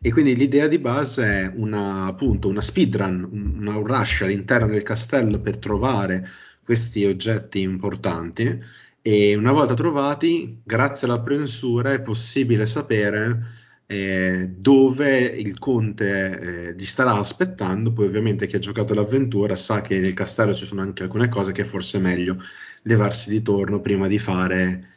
E 0.01 0.13
quindi 0.13 0.37
l'idea 0.37 0.69
di 0.69 0.79
base 0.79 1.25
è 1.25 1.53
una, 1.55 2.05
appunto, 2.05 2.49
una 2.49 2.61
speedrun, 2.61 3.57
una 3.59 3.79
rush 3.79 4.23
all'interno 4.23 4.69
del 4.69 4.83
castello 4.83 5.41
per 5.41 5.57
trovare 5.57 6.29
questi 6.63 7.05
oggetti 7.07 7.61
importanti 7.61 8.63
e 9.11 9.35
una 9.35 9.53
volta 9.53 9.73
trovati, 9.73 10.61
grazie 10.63 11.07
alla 11.07 11.23
prensura 11.23 11.95
è 11.95 12.03
possibile 12.03 12.67
sapere 12.67 13.41
eh, 13.87 14.51
dove 14.55 15.25
il 15.25 15.59
conte 15.59 16.39
eh, 16.39 16.73
li 16.75 16.85
starà 16.85 17.15
aspettando. 17.15 17.95
Poi, 17.95 18.05
ovviamente, 18.05 18.47
chi 18.47 18.57
ha 18.57 18.59
giocato 18.59 18.93
l'avventura 18.93 19.57
sa 19.57 19.81
che 19.81 19.99
nel 19.99 20.13
castello 20.13 20.53
ci 20.55 20.67
sono 20.67 20.83
anche 20.83 21.05
alcune 21.05 21.29
cose 21.29 21.53
che 21.53 21.65
forse 21.65 21.97
è 21.97 22.01
meglio 22.03 22.37
levarsi 22.83 23.31
di 23.31 23.41
torno 23.41 23.81
prima 23.81 24.09
di 24.09 24.19
fare, 24.19 24.89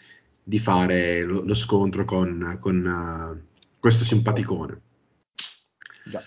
di 0.43 0.59
fare 0.59 1.23
lo, 1.23 1.45
lo, 1.45 1.53
scontro 1.53 2.03
con, 2.03 2.57
con 2.59 2.83
uh, 2.85 3.69
questo 3.79 4.03
simpaticone. 4.03 4.81
Già. 6.03 6.21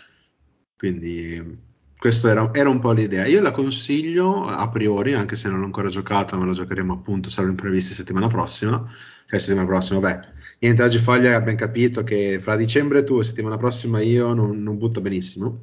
Quindi 0.75 1.59
questa 2.05 2.29
era, 2.29 2.51
era, 2.53 2.69
un 2.69 2.81
po' 2.81 2.93
l'idea. 2.93 3.25
Io 3.25 3.41
la 3.41 3.51
consiglio 3.51 4.45
a 4.45 4.69
priori, 4.69 5.15
anche 5.15 5.37
se 5.37 5.49
non 5.49 5.61
l'ho 5.61 5.65
ancora 5.65 5.89
giocata, 5.89 6.37
ma 6.37 6.45
la 6.45 6.53
giocheremo 6.53 6.93
appunto, 6.93 7.31
salvo 7.31 7.49
imprevisti 7.49 7.95
settimana 7.95 8.27
prossima. 8.27 8.87
Cioè, 9.25 9.39
settimana 9.39 9.67
prossima, 9.67 10.01
beh, 10.01 10.21
niente, 10.59 10.83
oggi 10.83 10.99
Foglia 10.99 11.35
abbiamo 11.35 11.57
capito 11.57 12.05
che 12.05 12.39
fra 12.39 12.57
dicembre 12.57 13.05
tu 13.05 13.21
e 13.21 13.25
settimana 13.25 13.57
prossima 13.57 14.03
io 14.03 14.35
non, 14.35 14.63
non 14.63 14.77
butto 14.77 15.01
benissimo. 15.01 15.63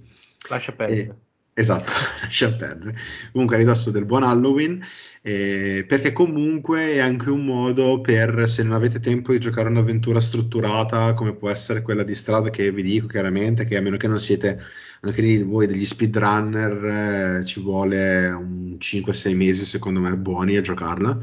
Lascia 0.49 0.71
perdere. 0.71 1.15
Esatto, 1.53 1.91
lascia 2.25 2.51
perdere. 2.53 2.95
Comunque 3.31 3.57
a 3.57 3.59
ridosso 3.59 3.91
del 3.91 4.05
buon 4.05 4.23
Halloween, 4.23 4.83
eh, 5.21 5.85
perché 5.87 6.11
comunque 6.11 6.93
è 6.93 6.99
anche 7.01 7.29
un 7.29 7.45
modo 7.45 8.01
per, 8.01 8.49
se 8.49 8.63
non 8.63 8.73
avete 8.73 8.99
tempo 8.99 9.31
di 9.31 9.39
giocare 9.39 9.69
un'avventura 9.69 10.19
strutturata 10.19 11.13
come 11.13 11.35
può 11.35 11.51
essere 11.51 11.83
quella 11.83 12.01
di 12.01 12.15
strada 12.15 12.49
che 12.49 12.71
vi 12.71 12.81
dico 12.81 13.05
chiaramente, 13.05 13.63
che 13.65 13.77
a 13.77 13.81
meno 13.81 13.97
che 13.97 14.07
non 14.07 14.19
siete 14.19 14.59
anche 15.01 15.21
lì 15.21 15.43
voi 15.43 15.67
degli 15.67 15.85
speedrunner 15.85 17.39
eh, 17.39 17.45
ci 17.45 17.59
vuole 17.61 18.29
un 18.31 18.77
5-6 18.79 19.35
mesi 19.35 19.65
secondo 19.65 19.99
me 19.99 20.15
buoni 20.15 20.55
a 20.57 20.61
giocarla 20.61 21.19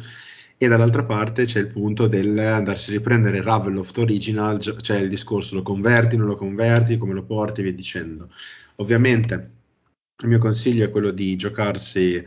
e 0.61 0.67
dall'altra 0.67 1.05
parte 1.05 1.45
c'è 1.45 1.61
il 1.61 1.69
punto 1.69 2.09
del 2.09 2.37
andarsi 2.37 2.91
a 2.91 2.95
riprendere 2.95 3.43
Ravenloft 3.43 3.97
Original, 3.99 4.59
cioè 4.59 4.99
il 4.99 5.09
discorso 5.09 5.55
lo 5.55 5.63
converti, 5.63 6.17
non 6.17 6.27
lo 6.27 6.35
converti, 6.35 6.99
come 6.99 7.15
lo 7.15 7.23
porti, 7.25 7.63
via 7.63 7.73
dicendo. 7.73 8.29
Ovviamente 8.77 9.51
il 10.21 10.29
mio 10.29 10.41
consiglio 10.41 10.85
è 10.85 10.91
quello 10.91 11.13
di 11.13 11.37
giocarsi 11.37 12.21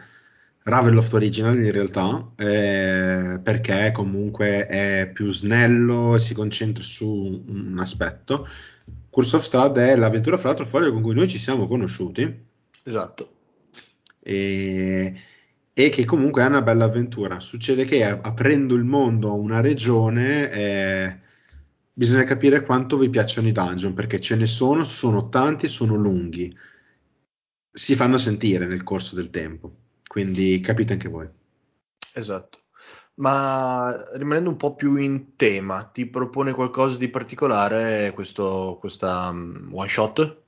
Ravenloft 0.63 1.13
Original 1.13 1.57
in 1.57 1.71
realtà, 1.73 2.31
eh, 2.37 3.41
perché 3.43 3.91
comunque 3.93 4.65
è 4.65 5.11
più 5.13 5.29
snello 5.29 6.15
e 6.15 6.19
si 6.19 6.33
concentra 6.33 6.83
su 6.83 7.43
un 7.47 7.77
aspetto 7.79 8.47
Curse 9.11 9.35
of 9.35 9.43
Strad 9.43 9.77
è 9.77 9.95
l'avventura 9.97 10.37
fra 10.37 10.47
l'altro 10.47 10.65
foglio 10.65 10.93
con 10.93 11.01
cui 11.01 11.13
noi 11.13 11.27
ci 11.27 11.37
siamo 11.37 11.67
conosciuti. 11.67 12.45
Esatto. 12.83 13.33
E, 14.19 15.13
e 15.73 15.89
che 15.89 16.05
comunque 16.05 16.43
è 16.43 16.45
una 16.45 16.61
bella 16.61 16.85
avventura. 16.85 17.41
Succede 17.41 17.83
che 17.83 18.05
aprendo 18.05 18.73
il 18.73 18.85
mondo 18.85 19.29
a 19.29 19.33
una 19.33 19.59
regione 19.59 20.49
eh, 20.51 21.19
bisogna 21.91 22.23
capire 22.23 22.63
quanto 22.63 22.97
vi 22.97 23.09
piacciono 23.09 23.49
i 23.49 23.51
dungeon, 23.51 23.93
perché 23.93 24.21
ce 24.21 24.37
ne 24.37 24.45
sono, 24.45 24.85
sono 24.85 25.27
tanti, 25.27 25.67
sono 25.67 25.95
lunghi. 25.95 26.57
Si 27.69 27.95
fanno 27.95 28.17
sentire 28.17 28.65
nel 28.65 28.83
corso 28.83 29.15
del 29.15 29.29
tempo, 29.29 29.75
quindi 30.07 30.61
capite 30.61 30.93
anche 30.93 31.09
voi. 31.09 31.27
Esatto. 32.13 32.60
Ma 33.15 34.09
rimanendo 34.13 34.49
un 34.49 34.57
po' 34.57 34.73
più 34.73 34.95
in 34.95 35.35
tema, 35.35 35.83
ti 35.83 36.07
propone 36.07 36.53
qualcosa 36.53 36.97
di 36.97 37.09
particolare 37.09 38.11
questo, 38.13 38.77
questa 38.79 39.29
um, 39.29 39.69
one 39.71 39.89
shot? 39.89 40.41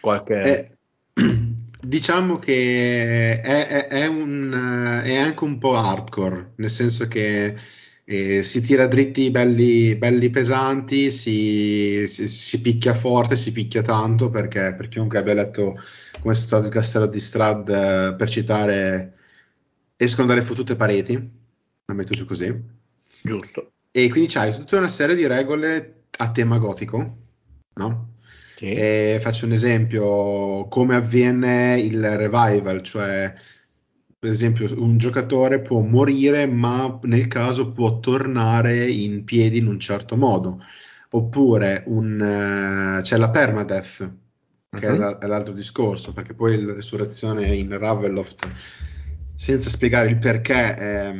Qualche... 0.00 0.78
Eh, 1.12 1.22
diciamo 1.82 2.38
che 2.38 3.40
è, 3.40 3.66
è, 3.66 3.86
è, 3.88 4.06
un, 4.06 5.02
è, 5.04 5.16
anche 5.16 5.44
un 5.44 5.58
po' 5.58 5.76
hardcore, 5.76 6.52
nel 6.56 6.70
senso 6.70 7.08
che 7.08 7.56
eh, 8.04 8.42
si 8.42 8.60
tira 8.60 8.86
dritti 8.86 9.30
belli, 9.30 9.96
belli 9.96 10.30
pesanti, 10.30 11.10
si, 11.10 12.04
si, 12.06 12.26
si, 12.28 12.60
picchia 12.60 12.94
forte, 12.94 13.36
si 13.36 13.52
picchia 13.52 13.82
tanto, 13.82 14.30
perché 14.30 14.74
per 14.74 14.88
chiunque 14.88 15.18
abbia 15.18 15.34
letto 15.34 15.78
come 16.20 16.34
è 16.34 16.36
stato 16.36 16.66
il 16.66 16.72
castello 16.72 17.06
di 17.06 17.20
Strad, 17.20 17.68
eh, 17.68 18.14
per 18.16 18.30
citare, 18.30 19.14
escono 19.96 20.28
dalle 20.28 20.42
fottute 20.42 20.76
pareti 20.76 21.38
la 21.90 21.94
metto 21.94 22.14
giù 22.14 22.24
così. 22.24 22.54
Giusto. 23.22 23.72
E 23.90 24.08
quindi 24.08 24.30
c'hai 24.30 24.52
tutta 24.52 24.78
una 24.78 24.88
serie 24.88 25.16
di 25.16 25.26
regole 25.26 26.04
a 26.18 26.30
tema 26.30 26.58
gotico, 26.58 27.16
no? 27.74 28.14
Sì. 28.54 28.72
E 28.72 29.18
faccio 29.20 29.46
un 29.46 29.52
esempio, 29.52 30.66
come 30.68 30.94
avviene 30.94 31.80
il 31.80 32.16
revival, 32.16 32.82
cioè 32.82 33.34
per 34.18 34.30
esempio 34.30 34.68
un 34.80 34.98
giocatore 34.98 35.62
può 35.62 35.80
morire 35.80 36.44
ma 36.44 36.98
nel 37.04 37.26
caso 37.26 37.72
può 37.72 38.00
tornare 38.00 38.86
in 38.90 39.24
piedi 39.24 39.56
in 39.56 39.66
un 39.66 39.80
certo 39.80 40.14
modo, 40.14 40.62
oppure 41.10 41.84
un, 41.86 42.98
uh, 42.98 43.00
c'è 43.00 43.16
la 43.16 43.30
permadeath, 43.30 44.12
che 44.78 44.86
uh-huh. 44.86 44.94
è, 44.94 44.98
la, 44.98 45.18
è, 45.18 45.26
l'altro 45.26 45.54
discorso, 45.54 46.12
perché 46.12 46.34
poi 46.34 46.62
la 46.62 46.74
resurrezione 46.74 47.46
in 47.54 47.76
Ravenloft, 47.76 48.46
senza 49.34 49.70
spiegare 49.70 50.10
il 50.10 50.18
perché, 50.18 50.74
è, 50.74 51.14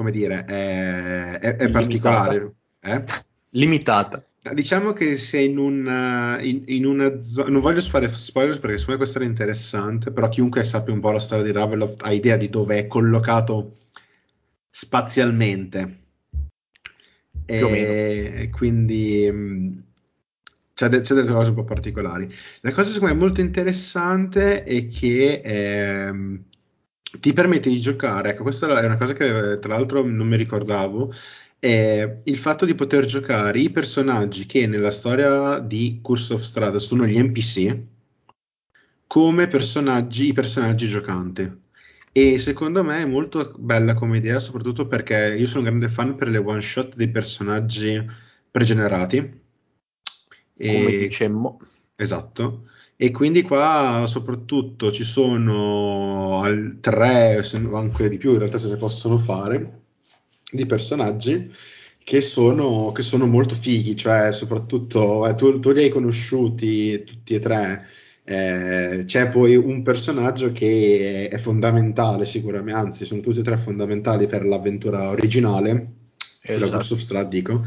come 0.00 0.12
dire, 0.12 0.44
è, 0.46 1.38
è, 1.38 1.56
è 1.56 1.70
particolare. 1.70 2.54
Eh? 2.80 3.04
Limitata. 3.50 4.24
Diciamo 4.54 4.94
che 4.94 5.18
sei 5.18 5.50
in, 5.50 5.58
un, 5.58 6.38
in, 6.40 6.62
in 6.68 6.86
una 6.86 7.20
zona. 7.20 7.50
Non 7.50 7.60
voglio 7.60 7.82
fare 7.82 8.08
spoiler 8.08 8.58
perché 8.58 8.78
secondo 8.78 8.92
me 8.92 8.96
questo 8.96 9.18
era 9.18 9.28
interessante. 9.28 10.10
Però 10.10 10.30
chiunque 10.30 10.64
sappia 10.64 10.94
un 10.94 11.00
po' 11.00 11.10
la 11.10 11.18
storia 11.18 11.44
di 11.44 11.52
Ravenloft 11.52 12.02
ha 12.02 12.12
idea 12.12 12.38
di 12.38 12.48
dove 12.48 12.78
è 12.78 12.86
collocato 12.86 13.74
spazialmente. 14.70 15.98
E 17.44 18.48
quindi 18.50 19.28
mm, 19.30 19.78
c'è, 20.72 20.88
de- 20.88 21.02
c'è, 21.02 21.12
delle 21.12 21.30
cose 21.30 21.50
un 21.50 21.56
po' 21.56 21.64
particolari. 21.64 22.32
La 22.62 22.72
cosa 22.72 22.90
secondo 22.90 23.12
me 23.12 23.20
molto 23.20 23.42
interessante 23.42 24.62
è 24.62 24.88
che 24.88 25.42
ehm, 25.44 26.44
ti 27.18 27.32
permette 27.32 27.68
di 27.68 27.80
giocare, 27.80 28.30
ecco, 28.30 28.42
questa 28.42 28.80
è 28.80 28.84
una 28.84 28.96
cosa 28.96 29.14
che 29.14 29.58
tra 29.58 29.74
l'altro 29.74 30.06
non 30.06 30.28
mi 30.28 30.36
ricordavo, 30.36 31.12
è 31.58 32.20
il 32.24 32.38
fatto 32.38 32.64
di 32.64 32.74
poter 32.74 33.04
giocare 33.04 33.58
i 33.58 33.70
personaggi 33.70 34.46
che 34.46 34.66
nella 34.66 34.90
storia 34.90 35.58
di 35.58 35.98
Curse 36.00 36.34
of 36.34 36.42
Strada 36.42 36.78
sono 36.78 37.06
gli 37.06 37.20
NPC 37.20 37.78
come 39.06 39.48
personaggi, 39.48 40.28
i 40.28 40.32
personaggi 40.32 40.86
giocanti. 40.86 41.58
E 42.12 42.38
secondo 42.38 42.84
me 42.84 43.02
è 43.02 43.04
molto 43.04 43.54
bella 43.56 43.94
come 43.94 44.18
idea, 44.18 44.38
soprattutto 44.38 44.86
perché 44.86 45.34
io 45.36 45.46
sono 45.46 45.60
un 45.60 45.66
grande 45.66 45.88
fan 45.88 46.14
per 46.14 46.28
le 46.28 46.38
one 46.38 46.60
shot 46.60 46.94
dei 46.94 47.08
personaggi 47.08 48.04
pregenerati. 48.50 49.18
Come 50.56 50.96
dicemmo. 50.96 51.58
Esatto. 51.96 52.68
E 53.02 53.12
quindi 53.12 53.40
qua 53.40 54.04
soprattutto 54.06 54.92
ci 54.92 55.04
sono 55.04 56.42
tre, 56.80 57.42
anche 57.72 58.08
di 58.10 58.18
più 58.18 58.32
in 58.32 58.38
realtà 58.38 58.58
se 58.58 58.68
si 58.68 58.76
possono 58.76 59.16
fare, 59.16 59.84
di 60.52 60.66
personaggi 60.66 61.50
che 62.04 62.20
sono, 62.20 62.92
che 62.92 63.00
sono 63.00 63.26
molto 63.26 63.54
fighi, 63.54 63.96
cioè 63.96 64.32
soprattutto 64.32 65.26
eh, 65.26 65.34
tu, 65.34 65.60
tu, 65.60 65.70
li 65.70 65.84
hai 65.84 65.88
conosciuti 65.88 67.02
tutti 67.02 67.34
e 67.36 67.38
tre, 67.38 67.86
eh, 68.22 69.04
c'è 69.06 69.28
poi 69.30 69.56
un 69.56 69.82
personaggio 69.82 70.52
che 70.52 71.28
è, 71.30 71.34
è, 71.34 71.38
fondamentale 71.38 72.26
sicuramente, 72.26 72.78
anzi 72.78 73.06
sono 73.06 73.22
tutti 73.22 73.38
e 73.38 73.42
tre 73.42 73.56
fondamentali 73.56 74.26
per 74.26 74.44
l'avventura 74.44 75.08
originale, 75.08 75.92
esatto. 76.42 76.70
la 76.70 76.76
Ghost 76.76 76.92
of 76.92 76.98
Strad 76.98 77.28
dico, 77.30 77.64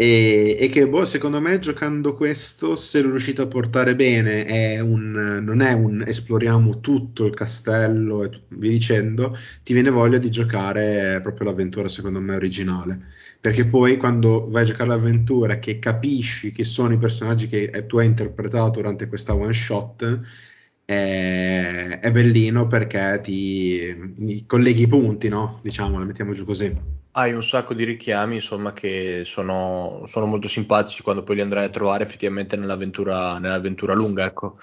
e, 0.00 0.56
e 0.60 0.68
che 0.68 0.86
boh, 0.86 1.04
secondo 1.04 1.40
me 1.40 1.58
giocando 1.58 2.14
questo, 2.14 2.76
se 2.76 3.02
lo 3.02 3.10
riuscite 3.10 3.42
a 3.42 3.46
portare 3.48 3.96
bene, 3.96 4.44
è 4.44 4.78
un, 4.78 5.40
non 5.42 5.60
è 5.60 5.72
un 5.72 6.04
esploriamo 6.06 6.78
tutto 6.78 7.24
il 7.24 7.34
castello 7.34 8.22
e 8.22 8.42
via 8.50 8.70
dicendo, 8.70 9.36
ti 9.64 9.72
viene 9.72 9.90
voglia 9.90 10.18
di 10.18 10.30
giocare 10.30 11.18
proprio 11.20 11.48
l'avventura, 11.48 11.88
secondo 11.88 12.20
me, 12.20 12.36
originale. 12.36 13.06
Perché 13.40 13.68
poi 13.68 13.96
quando 13.96 14.48
vai 14.48 14.62
a 14.62 14.66
giocare 14.66 14.90
l'avventura, 14.90 15.58
che 15.58 15.80
capisci 15.80 16.52
chi 16.52 16.62
sono 16.62 16.92
i 16.92 16.98
personaggi 16.98 17.48
che 17.48 17.84
tu 17.88 17.98
hai 17.98 18.06
interpretato 18.06 18.78
durante 18.78 19.08
questa 19.08 19.34
one 19.34 19.52
shot, 19.52 20.20
è, 20.90 21.98
è 22.00 22.10
bellino 22.10 22.66
perché 22.66 23.20
ti 23.22 24.44
colleghi 24.46 24.82
i 24.82 24.86
punti, 24.86 25.28
no? 25.28 25.60
Diciamo, 25.62 25.98
la 25.98 26.06
mettiamo 26.06 26.32
giù 26.32 26.46
così 26.46 26.96
hai 27.12 27.32
un 27.32 27.42
sacco 27.42 27.74
di 27.74 27.84
richiami, 27.84 28.36
insomma, 28.36 28.72
che 28.72 29.22
sono, 29.24 30.02
sono, 30.06 30.26
molto 30.26 30.46
simpatici 30.46 31.02
quando 31.02 31.24
poi 31.24 31.36
li 31.36 31.40
andrai 31.40 31.64
a 31.64 31.68
trovare 31.68 32.04
effettivamente 32.04 32.56
nell'avventura, 32.56 33.38
nell'avventura 33.38 33.92
lunga, 33.92 34.24
ecco. 34.24 34.58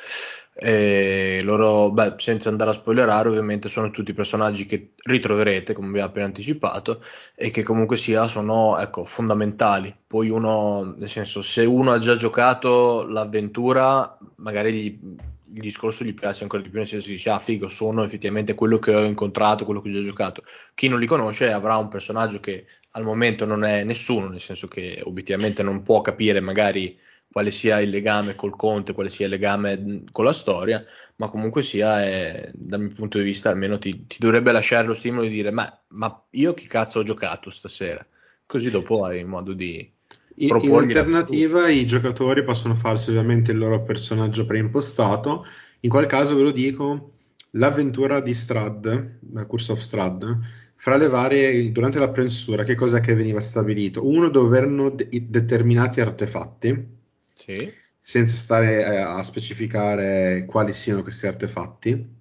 E 0.54 1.42
loro, 1.44 1.92
beh, 1.92 2.14
senza 2.18 2.48
andare 2.48 2.70
a 2.70 2.74
spoilerare, 2.74 3.28
ovviamente 3.28 3.68
sono 3.68 3.92
tutti 3.92 4.14
personaggi 4.14 4.66
che 4.66 4.94
ritroverete, 5.04 5.74
come 5.74 5.92
vi 5.92 6.00
ho 6.00 6.06
appena 6.06 6.28
anticipato, 6.28 7.02
e 7.36 7.50
che 7.52 7.62
comunque 7.64 7.98
sia 7.98 8.28
sono, 8.28 8.80
ecco, 8.80 9.04
fondamentali. 9.04 9.94
Poi 10.08 10.30
uno, 10.30 10.96
nel 10.98 11.10
senso, 11.10 11.42
se 11.42 11.66
uno 11.66 11.92
ha 11.92 12.00
già 12.00 12.16
giocato 12.16 13.06
l'avventura, 13.06 14.18
magari 14.36 14.74
gli 14.74 15.16
il 15.56 15.62
discorso 15.62 16.04
gli 16.04 16.14
piace 16.14 16.44
ancora 16.44 16.62
di 16.62 16.70
più, 16.70 16.80
nel 16.80 16.88
senso 16.88 17.08
che 17.08 17.14
dice, 17.14 17.30
ah 17.30 17.40
figo, 17.40 17.70
sono 17.70 18.04
effettivamente 18.04 18.56
quello 18.56 18.78
che 18.78 18.94
ho 18.94 19.06
incontrato, 19.06 19.64
quello 19.64 19.82
che 19.82 19.90
ho 19.90 19.94
già 19.94 20.02
giocato. 20.02 20.44
Chi 20.74 20.90
non 20.90 21.00
li 21.00 21.06
conosce 21.06 21.52
avrà 21.52 21.78
un 21.78 21.88
personaggio 21.88 22.42
che 22.42 22.66
al 22.92 23.04
momento 23.04 23.46
non 23.46 23.64
è 23.64 23.84
nessuno, 23.86 24.28
nel 24.28 24.42
senso 24.42 24.68
che 24.68 25.02
obiettivamente 25.04 25.64
non 25.64 25.82
può 25.82 26.02
capire 26.02 26.42
magari 26.42 27.00
quale 27.32 27.52
sia 27.52 27.80
il 27.80 27.90
legame 27.90 28.36
col 28.36 28.56
conte, 28.56 28.94
quale 28.94 29.10
sia 29.10 29.26
il 29.26 29.32
legame 29.32 30.04
con 30.12 30.26
la 30.26 30.34
storia, 30.34 30.84
ma 31.18 31.30
comunque 31.30 31.64
sia, 31.64 32.04
è, 32.04 32.52
dal 32.54 32.82
mio 32.82 32.94
punto 32.94 33.18
di 33.18 33.24
vista, 33.24 33.50
almeno 33.50 33.78
ti, 33.78 34.08
ti 34.08 34.18
dovrebbe 34.20 34.52
lasciare 34.52 34.88
lo 34.88 34.94
stimolo 34.94 35.24
di 35.24 35.34
dire, 35.34 35.52
ma, 35.52 35.82
ma 35.90 36.26
io 36.32 36.54
che 36.54 36.68
cazzo 36.68 37.00
ho 37.00 37.04
giocato 37.04 37.50
stasera? 37.50 38.06
Così 38.46 38.70
dopo 38.70 39.06
hai 39.06 39.24
modo 39.24 39.54
di, 39.54 39.90
in, 40.36 40.52
alternativa, 40.52 41.70
i 41.70 41.86
giocatori 41.86 42.44
possono 42.44 42.76
farsi 42.76 43.10
ovviamente 43.10 43.52
il 43.52 43.58
loro 43.58 43.84
personaggio 43.84 44.46
preimpostato. 44.46 45.46
In 45.82 45.90
qual 45.90 46.08
caso 46.08 46.36
ve 46.36 46.42
lo 46.42 46.52
dico, 46.52 47.14
l'avventura 47.52 48.20
di 48.20 48.34
Strad, 48.34 49.20
Curse 49.48 49.72
of 49.72 49.80
Strad, 49.80 50.40
fra 50.76 50.98
le 50.98 51.08
varie, 51.08 51.72
durante 51.72 52.00
la 52.00 52.10
prensura, 52.10 52.64
che 52.64 52.76
cosa 52.76 53.00
che 53.00 53.16
veniva 53.16 53.40
stabilito? 53.40 54.06
Uno, 54.06 54.30
dove 54.30 54.58
erano 54.58 54.90
de- 54.90 55.08
determinati 55.30 56.02
artefatti, 56.02 56.86
sì. 57.34 57.72
senza 58.00 58.36
stare 58.36 58.86
eh, 58.86 58.98
a 58.98 59.24
specificare 59.24 60.44
quali 60.46 60.74
siano 60.74 61.02
questi 61.02 61.28
artefatti. 61.28 62.14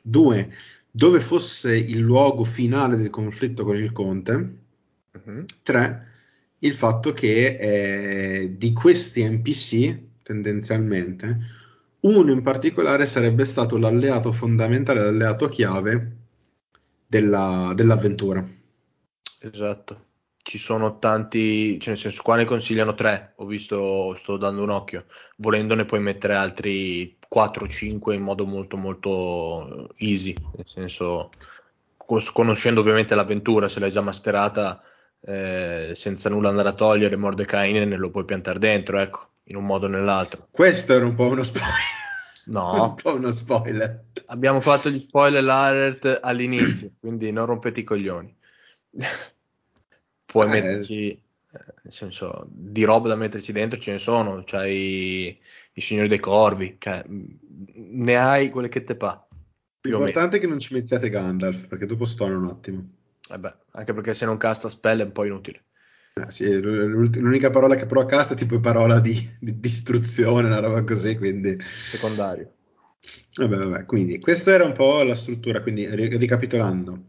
Due, 0.00 0.52
dove 0.90 1.20
fosse 1.20 1.76
il 1.76 1.98
luogo 1.98 2.44
finale 2.44 2.96
del 2.96 3.10
conflitto 3.10 3.64
con 3.64 3.76
il 3.76 3.92
conte. 3.92 4.32
Uh-huh. 5.12 5.44
Tre, 5.62 6.11
il 6.62 6.74
fatto 6.74 7.12
che 7.12 7.56
eh, 7.56 8.56
di 8.56 8.72
questi 8.72 9.28
NPC, 9.28 9.98
tendenzialmente, 10.22 11.38
uno 12.00 12.32
in 12.32 12.42
particolare 12.42 13.06
sarebbe 13.06 13.44
stato 13.44 13.78
l'alleato 13.78 14.32
fondamentale, 14.32 15.00
l'alleato 15.00 15.48
chiave 15.48 16.16
della, 17.06 17.72
dell'avventura. 17.74 18.46
Esatto. 19.40 20.06
Ci 20.36 20.58
sono 20.58 20.98
tanti, 20.98 21.78
cioè 21.78 21.90
nel 21.90 21.98
senso, 21.98 22.22
qua 22.22 22.36
ne 22.36 22.44
consigliano 22.44 22.94
tre, 22.94 23.32
ho 23.36 23.46
visto, 23.46 24.12
sto 24.14 24.36
dando 24.36 24.62
un 24.62 24.70
occhio, 24.70 25.06
volendone 25.36 25.84
poi 25.84 26.00
mettere 26.00 26.34
altri 26.34 27.16
4 27.28 27.64
o 27.64 27.68
5 27.68 28.14
in 28.14 28.22
modo 28.22 28.44
molto 28.44 28.76
molto 28.76 29.94
easy, 29.98 30.34
nel 30.56 30.66
senso, 30.66 31.30
conoscendo 31.96 32.80
ovviamente 32.80 33.14
l'avventura, 33.14 33.68
se 33.68 33.78
l'hai 33.78 33.92
già 33.92 34.00
masterata, 34.00 34.82
eh, 35.24 35.92
senza 35.94 36.28
nulla 36.28 36.48
andare 36.48 36.70
a 36.70 36.74
togliere 36.74 37.16
Mordecai 37.16 37.72
ne 37.72 37.96
lo 37.96 38.10
puoi 38.10 38.24
piantare 38.24 38.58
dentro, 38.58 38.98
ecco, 38.98 39.28
in 39.44 39.56
un 39.56 39.64
modo 39.64 39.86
o 39.86 39.88
nell'altro. 39.88 40.48
Questo 40.50 40.94
era 40.94 41.04
un 41.04 41.14
po' 41.14 41.28
uno 41.28 41.42
spoiler. 41.42 41.70
No, 42.46 42.88
un 42.90 42.94
po' 42.94 43.14
uno 43.14 43.30
spoiler. 43.30 44.04
Abbiamo 44.26 44.60
fatto 44.60 44.90
gli 44.90 44.98
spoiler 44.98 45.46
alert 45.48 46.20
all'inizio, 46.22 46.92
quindi 47.00 47.30
non 47.30 47.46
rompete 47.46 47.80
i 47.80 47.84
coglioni. 47.84 48.34
Puoi 50.24 50.46
eh. 50.46 50.48
metterci, 50.48 51.10
eh, 51.10 51.18
nel 51.84 51.92
senso, 51.92 52.46
di 52.48 52.82
roba 52.84 53.08
da 53.08 53.16
metterci 53.16 53.52
dentro 53.52 53.78
ce 53.78 53.92
ne 53.92 53.98
sono, 53.98 54.42
c'hai 54.44 55.38
i 55.74 55.80
signori 55.80 56.08
dei 56.08 56.20
corvi, 56.20 56.76
cioè, 56.78 57.02
ne 57.06 58.16
hai 58.16 58.50
quelle 58.50 58.68
che 58.68 58.82
te 58.82 58.96
pa. 58.96 59.26
L'importante 59.84 60.36
è 60.36 60.40
che 60.40 60.46
non 60.46 60.60
ci 60.60 60.74
mettiate 60.74 61.10
Gandalf, 61.10 61.66
perché 61.66 61.86
dopo 61.86 62.04
stona 62.04 62.36
un 62.36 62.46
attimo. 62.46 62.88
Eh 63.32 63.56
anche 63.72 63.94
perché 63.94 64.14
se 64.14 64.26
non 64.26 64.36
casta 64.36 64.68
spell 64.68 65.00
è 65.00 65.04
un 65.04 65.12
po' 65.12 65.24
inutile. 65.24 65.64
Eh, 66.14 66.30
sì, 66.30 66.60
l'unica 66.60 67.48
parola 67.48 67.74
che 67.74 67.86
però 67.86 68.04
casta 68.04 68.34
è 68.34 68.36
tipo 68.36 68.60
parola 68.60 69.00
di, 69.00 69.18
di 69.40 69.58
distruzione, 69.58 70.46
una 70.46 70.60
roba 70.60 70.84
così, 70.84 71.16
quindi... 71.16 71.56
Secondario. 71.58 72.52
Vabbè, 73.36 73.56
vabbè, 73.56 73.84
quindi 73.86 74.18
questa 74.20 74.52
era 74.52 74.64
un 74.64 74.72
po' 74.72 75.02
la 75.02 75.14
struttura, 75.14 75.62
quindi 75.62 75.88
ricapitolando, 75.94 77.02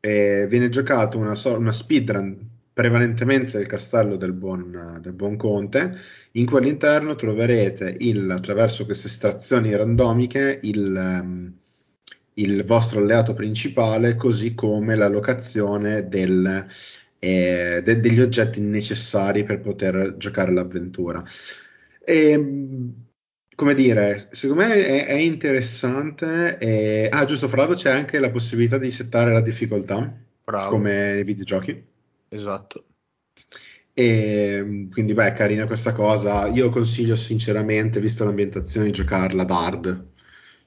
eh, 0.00 0.46
viene 0.48 0.68
giocato 0.68 1.16
una, 1.16 1.34
so- 1.34 1.56
una 1.56 1.72
speedrun 1.72 2.50
prevalentemente 2.72 3.56
del 3.56 3.66
castello 3.66 4.16
del 4.16 4.32
buon, 4.32 4.98
del 5.00 5.12
buon, 5.12 5.36
conte, 5.36 5.96
in 6.32 6.46
cui 6.46 6.58
all'interno 6.58 7.14
troverete 7.14 7.96
il, 8.00 8.30
attraverso 8.30 8.84
queste 8.84 9.08
estrazioni 9.08 9.74
randomiche 9.74 10.58
il, 10.62 11.20
um, 11.22 11.54
il 12.34 12.64
vostro 12.64 13.00
alleato 13.00 13.34
principale, 13.34 14.16
così 14.16 14.54
come 14.54 14.94
la 14.94 15.08
locazione 15.08 16.08
del, 16.08 16.66
eh, 17.18 17.82
de- 17.84 18.00
degli 18.00 18.20
oggetti 18.20 18.60
necessari 18.60 19.44
per 19.44 19.60
poter 19.60 20.16
giocare 20.16 20.52
l'avventura. 20.52 21.22
E, 22.04 22.92
come 23.54 23.74
dire, 23.74 24.28
secondo 24.30 24.64
me 24.64 24.84
è, 24.84 25.06
è 25.06 25.14
interessante. 25.14 26.56
E... 26.58 27.08
Ah, 27.10 27.24
giusto, 27.24 27.48
fra 27.48 27.58
l'altro 27.58 27.76
c'è 27.76 27.90
anche 27.90 28.18
la 28.18 28.30
possibilità 28.30 28.78
di 28.78 28.90
settare 28.90 29.32
la 29.32 29.42
difficoltà, 29.42 30.12
Bravo. 30.44 30.70
come 30.70 31.14
nei 31.14 31.24
videogiochi. 31.24 31.84
Esatto. 32.28 32.84
E 33.94 34.88
quindi, 34.90 35.12
beh, 35.12 35.34
carina 35.34 35.66
questa 35.66 35.92
cosa. 35.92 36.46
Io 36.46 36.70
consiglio 36.70 37.14
sinceramente, 37.14 38.00
vista 38.00 38.24
l'ambientazione, 38.24 38.86
di 38.86 38.92
giocarla 38.92 39.44
Bard 39.44 40.10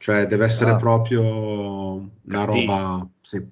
cioè 0.05 0.27
deve 0.27 0.45
essere 0.45 0.69
ah. 0.69 0.75
proprio 0.75 1.23
una 1.23 2.43
roba... 2.43 3.09
Sì. 3.21 3.43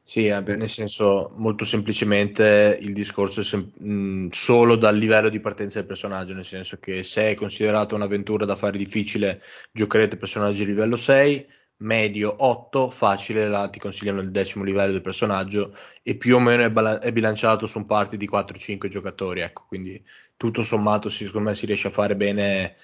Sì, 0.00 0.28
eh, 0.28 0.40
nel 0.40 0.68
senso, 0.68 1.32
molto 1.34 1.64
semplicemente 1.64 2.78
il 2.80 2.92
discorso 2.92 3.40
è 3.40 3.44
sem- 3.44 3.72
mh, 3.76 4.28
solo 4.30 4.76
dal 4.76 4.96
livello 4.96 5.28
di 5.28 5.40
partenza 5.40 5.80
del 5.80 5.88
personaggio, 5.88 6.32
nel 6.32 6.44
senso 6.44 6.78
che 6.78 7.02
se 7.02 7.30
è 7.30 7.34
considerata 7.34 7.96
un'avventura 7.96 8.44
da 8.46 8.54
fare 8.54 8.78
difficile, 8.78 9.42
giocherete 9.72 10.16
personaggi 10.16 10.64
di 10.64 10.70
livello 10.70 10.96
6, 10.96 11.46
medio 11.78 12.36
8, 12.38 12.88
facile 12.88 13.48
la, 13.48 13.68
ti 13.68 13.80
consigliano 13.80 14.20
il 14.20 14.30
decimo 14.30 14.62
livello 14.64 14.92
del 14.92 15.02
personaggio 15.02 15.76
e 16.02 16.14
più 16.16 16.36
o 16.36 16.40
meno 16.40 16.62
è, 16.62 16.70
bala- 16.70 17.00
è 17.00 17.12
bilanciato 17.12 17.66
su 17.66 17.78
un 17.78 17.86
party 17.86 18.16
di 18.16 18.28
4-5 18.28 18.88
giocatori, 18.88 19.40
ecco, 19.40 19.64
quindi 19.66 20.02
tutto 20.36 20.62
sommato 20.62 21.10
si, 21.10 21.26
secondo 21.26 21.48
me 21.50 21.54
si 21.56 21.66
riesce 21.66 21.88
a 21.88 21.90
fare 21.90 22.14
bene 22.16 22.76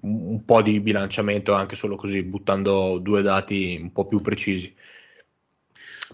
un 0.00 0.44
po' 0.44 0.62
di 0.62 0.80
bilanciamento 0.80 1.52
anche 1.54 1.76
solo 1.76 1.96
così, 1.96 2.22
buttando 2.22 2.98
due 2.98 3.22
dati 3.22 3.78
un 3.80 3.92
po' 3.92 4.06
più 4.06 4.20
precisi. 4.20 4.74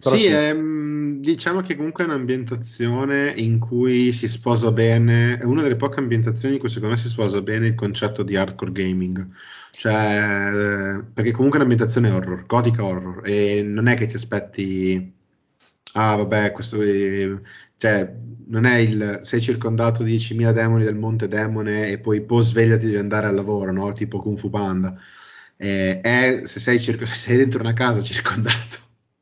Sì, 0.01 0.17
sì. 0.17 0.27
È, 0.27 0.55
mm, 0.55 1.21
diciamo 1.21 1.61
che 1.61 1.75
comunque 1.75 2.05
è 2.05 2.07
un'ambientazione 2.07 3.33
in 3.37 3.59
cui 3.59 4.13
si 4.13 4.29
sposa 4.29 4.71
bene, 4.71 5.39
è 5.39 5.45
una 5.45 5.63
delle 5.63 5.77
poche 5.77 6.01
ambientazioni 6.01 6.55
in 6.55 6.61
cui 6.61 6.69
secondo 6.69 6.95
me 6.95 7.01
si 7.01 7.09
sposa 7.09 7.41
bene 7.41 7.69
il 7.69 7.75
concetto 7.75 8.23
di 8.23 8.37
hardcore 8.37 8.73
gaming. 8.73 9.29
Cioè, 9.73 11.03
perché 11.13 11.31
comunque 11.33 11.59
è 11.59 11.63
un'ambientazione 11.63 12.11
horror, 12.11 12.47
gotica 12.47 12.85
horror, 12.85 13.23
e 13.25 13.63
non 13.63 13.87
è 13.89 13.97
che 13.97 14.07
ti 14.07 14.17
aspetti, 14.17 15.13
ah 15.93 16.17
vabbè, 16.17 16.53
questo 16.53 16.81
è, 16.83 17.31
cioè, 17.79 18.13
non 18.49 18.65
è 18.65 18.77
il, 18.77 19.21
sei 19.23 19.41
circondato 19.41 20.03
di 20.03 20.17
10.000 20.17 20.53
demoni 20.53 20.85
del 20.85 20.97
monte 20.97 21.29
demone 21.29 21.89
e 21.89 21.99
poi 21.99 22.23
poi 22.23 22.43
svegliati 22.43 22.87
devi 22.87 22.99
andare 22.99 23.27
al 23.27 23.35
lavoro, 23.35 23.73
no? 23.73 23.93
Tipo 23.93 24.21
Kung 24.21 24.37
Fu 24.37 24.51
Panda. 24.51 24.95
Eh, 25.57 26.01
è, 26.01 26.43
se 26.45 26.61
sei, 26.61 26.81
circo, 26.81 27.07
se 27.07 27.15
sei 27.15 27.37
dentro 27.37 27.61
una 27.61 27.73
casa 27.73 28.01
circondato 28.01 28.79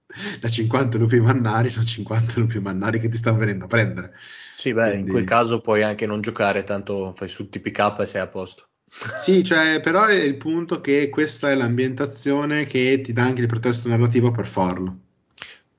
da 0.40 0.49
50 0.49 0.99
lupi 0.99 1.21
mannari, 1.21 1.71
sono 1.71 1.85
50 1.85 2.40
lupi 2.40 2.59
mannari 2.59 2.99
che 2.99 3.09
ti 3.09 3.16
stanno 3.16 3.38
venendo 3.38 3.64
a 3.64 3.69
prendere. 3.69 4.12
Sì, 4.57 4.73
beh, 4.73 4.88
Quindi... 4.88 5.01
in 5.01 5.09
quel 5.11 5.25
caso 5.25 5.61
puoi 5.61 5.83
anche 5.83 6.07
non 6.07 6.23
giocare, 6.23 6.64
tanto 6.64 7.12
fai 7.12 7.29
su 7.29 7.49
TPK 7.49 8.01
e 8.01 8.07
sei 8.07 8.21
a 8.21 8.27
posto. 8.27 8.69
Sì, 9.21 9.42
cioè, 9.42 9.81
però 9.83 10.07
è 10.07 10.14
il 10.14 10.37
punto 10.37 10.81
che 10.81 11.11
questa 11.11 11.51
è 11.51 11.55
l'ambientazione 11.55 12.66
che 12.66 13.01
ti 13.03 13.12
dà 13.12 13.25
anche 13.25 13.42
il 13.42 13.49
pretesto 13.49 13.88
narrativo 13.88 14.31
per 14.31 14.47
farlo. 14.47 15.01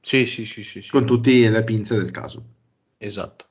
Sì, 0.01 0.25
sì, 0.25 0.45
sì, 0.45 0.61
sì, 0.61 0.81
sì. 0.81 0.89
Con 0.89 1.05
tutte 1.05 1.49
le 1.49 1.63
pinze 1.63 1.95
del 1.95 2.11
caso. 2.11 2.56
Esatto. 2.97 3.47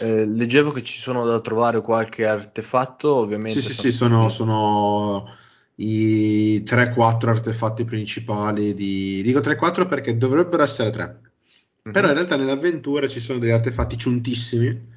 Eh, 0.00 0.26
leggevo 0.26 0.70
che 0.70 0.82
ci 0.82 0.98
sono 0.98 1.24
da 1.24 1.40
trovare 1.40 1.80
qualche 1.80 2.26
artefatto, 2.26 3.14
ovviamente. 3.14 3.60
Sì, 3.60 3.66
sì, 3.68 3.74
sì, 3.74 3.92
sono, 3.92 4.28
sono 4.28 5.34
i 5.76 6.62
3-4 6.64 7.30
artefatti 7.30 7.84
principali 7.84 8.74
di... 8.74 9.22
Dico 9.22 9.40
3-4 9.40 9.86
perché 9.86 10.16
dovrebbero 10.16 10.62
essere 10.62 10.90
3. 10.90 11.04
Mm-hmm. 11.04 11.92
Però 11.92 12.08
in 12.08 12.14
realtà 12.14 12.36
nell'avventura 12.36 13.08
ci 13.08 13.20
sono 13.20 13.38
degli 13.38 13.50
artefatti 13.50 13.96
ciuntissimi 13.96 14.96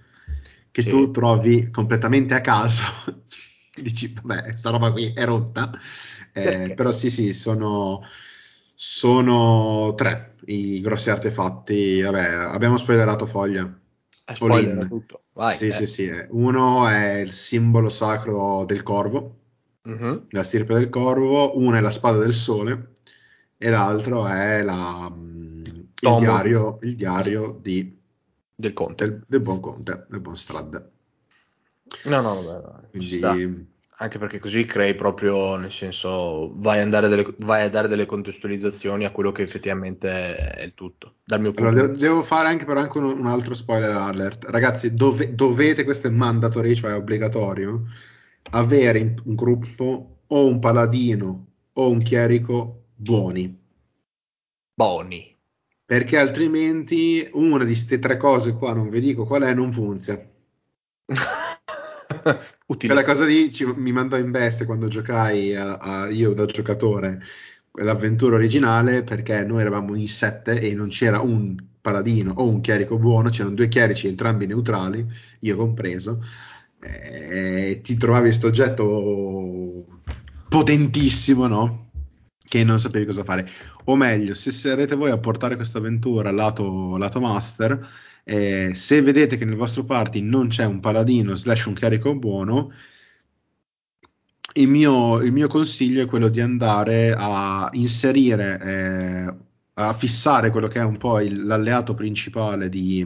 che 0.71 0.81
sì. 0.81 0.89
tu 0.89 1.11
trovi 1.11 1.69
completamente 1.69 2.33
a 2.33 2.41
caso 2.41 2.83
dici, 3.75 4.13
vabbè, 4.21 4.55
sta 4.55 4.69
roba 4.69 4.91
qui 4.91 5.11
è 5.13 5.25
rotta. 5.25 5.71
Eh, 6.33 6.73
però 6.75 6.91
sì, 6.91 7.09
sì, 7.09 7.33
sono, 7.33 8.01
sono 8.73 9.93
tre 9.95 10.35
i 10.45 10.81
grossi 10.81 11.09
artefatti. 11.09 12.01
Vabbè, 12.01 12.27
abbiamo 12.53 12.77
spoilerato 12.77 13.25
foglia. 13.25 13.69
Spoiler 14.35 14.87
tutto. 14.87 15.23
Vai, 15.33 15.55
sì, 15.55 15.67
eh. 15.67 15.71
sì, 15.71 15.85
sì. 15.85 16.11
Uno 16.29 16.87
è 16.87 17.19
il 17.19 17.31
simbolo 17.31 17.89
sacro 17.89 18.65
del 18.65 18.83
corvo, 18.83 19.35
uh-huh. 19.83 20.25
la 20.29 20.43
stirpe 20.43 20.73
del 20.73 20.89
corvo. 20.89 21.57
Uno 21.57 21.77
è 21.77 21.79
la 21.79 21.91
spada 21.91 22.17
del 22.17 22.33
sole 22.33 22.91
e 23.57 23.69
l'altro 23.69 24.27
è 24.27 24.61
la, 24.63 25.11
il, 25.15 25.85
diario, 25.99 26.79
il 26.81 26.95
diario 26.95 27.57
di, 27.61 27.97
del 28.55 28.73
conte. 28.73 29.05
Del, 29.05 29.23
del 29.27 29.39
buon 29.39 29.59
conte, 29.59 30.05
del 30.09 30.19
buon 30.19 30.37
Strad. 30.37 30.89
No, 32.05 32.21
no, 32.21 32.41
vabbè, 32.41 32.87
Quindi, 32.89 33.69
anche 34.01 34.17
perché 34.17 34.39
così 34.39 34.65
crei 34.65 34.95
proprio, 34.95 35.55
nel 35.57 35.71
senso, 35.71 36.53
vai 36.55 36.81
a, 36.81 36.85
delle, 36.87 37.35
vai 37.39 37.65
a, 37.65 37.69
dare 37.69 37.87
delle 37.87 38.07
contestualizzazioni 38.07 39.05
a 39.05 39.11
quello 39.11 39.31
che 39.31 39.43
effettivamente 39.43 40.35
è 40.35 40.63
il 40.63 40.73
tutto. 40.73 41.17
Dal 41.23 41.39
mio 41.39 41.51
punto 41.51 41.69
allora, 41.69 41.85
devo, 41.85 41.99
devo, 41.99 42.21
fare 42.23 42.47
anche 42.47 42.65
però 42.65 42.79
anche 42.79 42.97
un, 42.97 43.03
un, 43.03 43.27
altro 43.27 43.53
spoiler 43.53 43.91
alert. 43.91 44.45
Ragazzi, 44.45 44.95
dove, 44.95 45.35
dovete, 45.35 45.83
questo 45.83 46.07
è 46.07 46.09
mandatory, 46.09 46.73
cioè 46.73 46.95
obbligatorio, 46.95 47.83
avere 48.49 49.21
un 49.23 49.35
gruppo 49.35 50.21
o 50.25 50.47
un 50.47 50.57
paladino 50.57 51.45
o 51.73 51.87
un 51.87 51.99
chierico 51.99 52.85
buoni. 52.95 53.55
Buoni. 54.73 55.37
Perché 55.85 56.17
altrimenti 56.17 57.29
una 57.33 57.65
di 57.65 57.73
queste 57.73 57.99
tre 57.99 58.17
cose 58.17 58.53
qua, 58.53 58.73
non 58.73 58.89
vi 58.89 58.99
dico 58.99 59.25
qual 59.25 59.43
è, 59.43 59.53
non 59.53 59.71
funziona. 59.71 60.27
Utile. 62.71 62.93
Quella 62.93 63.07
cosa 63.07 63.25
lì 63.25 63.51
ci, 63.51 63.65
mi 63.65 63.91
mandò 63.91 64.17
in 64.17 64.31
bestia 64.31 64.65
quando 64.65 64.87
giocai 64.87 65.53
a, 65.53 65.75
a, 65.75 66.09
io 66.09 66.31
da 66.33 66.45
giocatore 66.45 67.21
l'avventura 67.73 68.35
originale 68.35 69.03
perché 69.03 69.41
noi 69.41 69.59
eravamo 69.59 69.93
in 69.95 70.07
sette 70.07 70.57
e 70.59 70.73
non 70.73 70.87
c'era 70.87 71.19
un 71.19 71.55
paladino 71.81 72.33
o 72.37 72.47
un 72.47 72.61
chierico 72.61 72.97
buono, 72.97 73.29
c'erano 73.29 73.55
due 73.55 73.67
chierici 73.67 74.07
entrambi 74.07 74.45
neutrali, 74.45 75.05
io 75.39 75.57
compreso, 75.57 76.23
e 76.79 77.81
ti 77.83 77.97
trovavi 77.97 78.27
questo 78.27 78.47
oggetto 78.47 79.85
potentissimo, 80.47 81.47
no? 81.47 81.89
Che 82.41 82.63
non 82.63 82.79
sapevi 82.79 83.05
cosa 83.05 83.25
fare. 83.25 83.49
O 83.85 83.97
meglio, 83.97 84.33
se 84.33 84.51
sarete 84.51 84.95
voi 84.95 85.11
a 85.11 85.17
portare 85.17 85.55
questa 85.57 85.79
avventura 85.79 86.31
lato, 86.31 86.97
lato 86.97 87.19
master, 87.19 87.85
eh, 88.23 88.71
se 88.73 89.01
vedete 89.01 89.37
che 89.37 89.45
nel 89.45 89.55
vostro 89.55 89.83
party 89.83 90.21
non 90.21 90.47
c'è 90.47 90.65
un 90.65 90.79
paladino 90.79 91.35
slash 91.35 91.65
un 91.65 91.73
carico 91.73 92.15
buono, 92.15 92.71
il 94.53 94.67
mio, 94.67 95.21
il 95.21 95.31
mio, 95.31 95.47
consiglio 95.47 96.03
è 96.03 96.05
quello 96.05 96.27
di 96.27 96.41
andare 96.41 97.13
a 97.15 97.69
inserire, 97.73 98.59
eh, 98.61 99.35
a 99.75 99.93
fissare 99.93 100.49
quello 100.49 100.67
che 100.67 100.79
è 100.79 100.83
un 100.83 100.97
po' 100.97 101.19
il, 101.19 101.45
l'alleato 101.45 101.93
principale 101.93 102.67
di, 102.67 103.05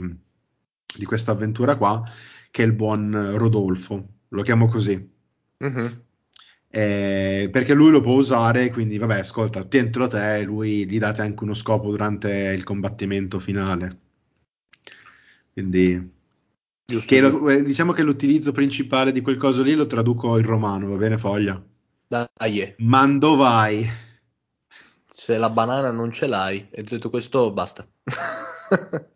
di 0.98 1.06
questa 1.06 1.32
avventura 1.32 1.76
qua, 1.76 2.04
che 2.50 2.64
è 2.64 2.66
il 2.66 2.74
buon 2.74 3.38
Rodolfo, 3.38 4.08
lo 4.30 4.42
chiamo 4.42 4.68
così. 4.68 5.14
Mm-hmm. 5.64 5.86
Eh, 6.68 7.50
perché 7.52 7.74
lui 7.74 7.92
lo 7.92 8.02
può 8.02 8.14
usare, 8.14 8.70
quindi 8.72 8.98
vabbè, 8.98 9.20
ascolta, 9.20 9.64
tientelo 9.64 10.08
te, 10.08 10.42
lui 10.44 10.86
gli 10.86 10.98
date 10.98 11.22
anche 11.22 11.44
uno 11.44 11.54
scopo 11.54 11.90
durante 11.90 12.30
il 12.56 12.64
combattimento 12.64 13.40
finale. 13.40 14.00
Quindi 15.56 16.12
che 17.06 17.22
lo, 17.22 17.50
eh, 17.50 17.64
diciamo 17.64 17.94
che 17.94 18.04
l'utilizzo 18.04 18.52
principale 18.52 19.14
di 19.14 19.22
quel 19.22 19.38
coso 19.38 19.64
lì 19.64 19.74
lo 19.74 19.88
traduco 19.88 20.38
in 20.38 20.46
romano, 20.46 20.90
va 20.90 20.98
bene 20.98 21.18
foglia? 21.18 21.64
Dai. 22.06 22.76
Mando 22.80 23.36
vai. 23.36 23.90
Se 25.06 25.38
la 25.38 25.50
banana 25.50 25.92
non 25.92 26.12
ce 26.12 26.28
l'hai, 26.28 26.68
e 26.70 26.84
detto 26.84 27.10
questo 27.10 27.52
basta. 27.54 27.88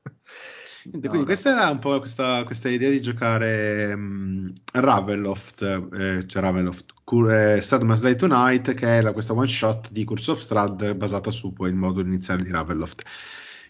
Niente, 0.81 1.07
no, 1.07 1.13
quindi 1.13 1.19
no. 1.19 1.23
questa 1.25 1.49
era 1.49 1.69
un 1.69 1.79
po' 1.79 1.99
questa, 1.99 2.43
questa 2.45 2.69
idea 2.69 2.89
di 2.89 3.01
giocare 3.01 3.91
um, 3.93 4.51
Ravenloft, 4.71 5.61
eh, 5.61 6.25
cioè 6.25 6.41
Ravenloft, 6.41 6.93
eh, 7.29 7.59
Strad 7.61 7.81
Must 7.83 8.01
Die 8.01 8.15
Tonight, 8.15 8.73
che 8.75 8.97
è 8.97 9.01
la, 9.01 9.11
questa 9.11 9.33
one 9.33 9.45
shot 9.45 9.91
di 9.91 10.05
Curse 10.05 10.31
of 10.31 10.39
Strad 10.39 10.95
basata 10.95 11.31
su 11.31 11.51
poi 11.51 11.69
il 11.69 11.75
modo 11.75 11.99
iniziale 11.99 12.43
di 12.43 12.49
Ravenloft. 12.49 13.03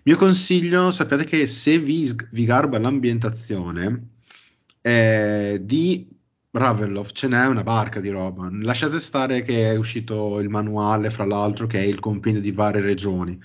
Mio 0.04 0.16
consiglio, 0.16 0.92
sappiate 0.92 1.26
che 1.26 1.46
se 1.46 1.78
vi, 1.78 2.14
vi 2.32 2.46
garba 2.46 2.80
l'ambientazione 2.80 4.12
eh, 4.82 5.60
di 5.62 6.08
Ravenloft 6.52 7.16
ce 7.16 7.28
n'è 7.28 7.46
una 7.46 7.64
barca 7.64 8.00
di 8.00 8.10
roba. 8.10 8.50
Lasciate 8.52 9.00
stare 9.00 9.44
che 9.44 9.72
è 9.72 9.76
uscito 9.76 10.40
il 10.40 10.50
manuale, 10.50 11.10
fra 11.10 11.26
l'altro, 11.26 11.68
che 11.68 11.80
è 11.80 11.84
il 11.84 12.00
compendio 12.00 12.42
di 12.42 12.52
varie 12.52 12.82
regioni 12.82 13.40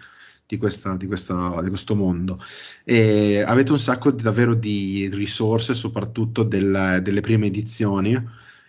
di, 0.47 0.57
questa, 0.57 0.97
di, 0.97 1.07
questa, 1.07 1.61
di 1.61 1.69
questo 1.69 1.95
mondo. 1.95 2.41
E 2.85 3.43
avete 3.45 3.73
un 3.73 3.81
sacco 3.81 4.11
di, 4.13 4.23
davvero 4.23 4.55
di 4.55 5.09
risorse, 5.13 5.75
soprattutto 5.75 6.45
del, 6.45 7.01
delle 7.03 7.21
prime 7.21 7.47
edizioni 7.47 8.15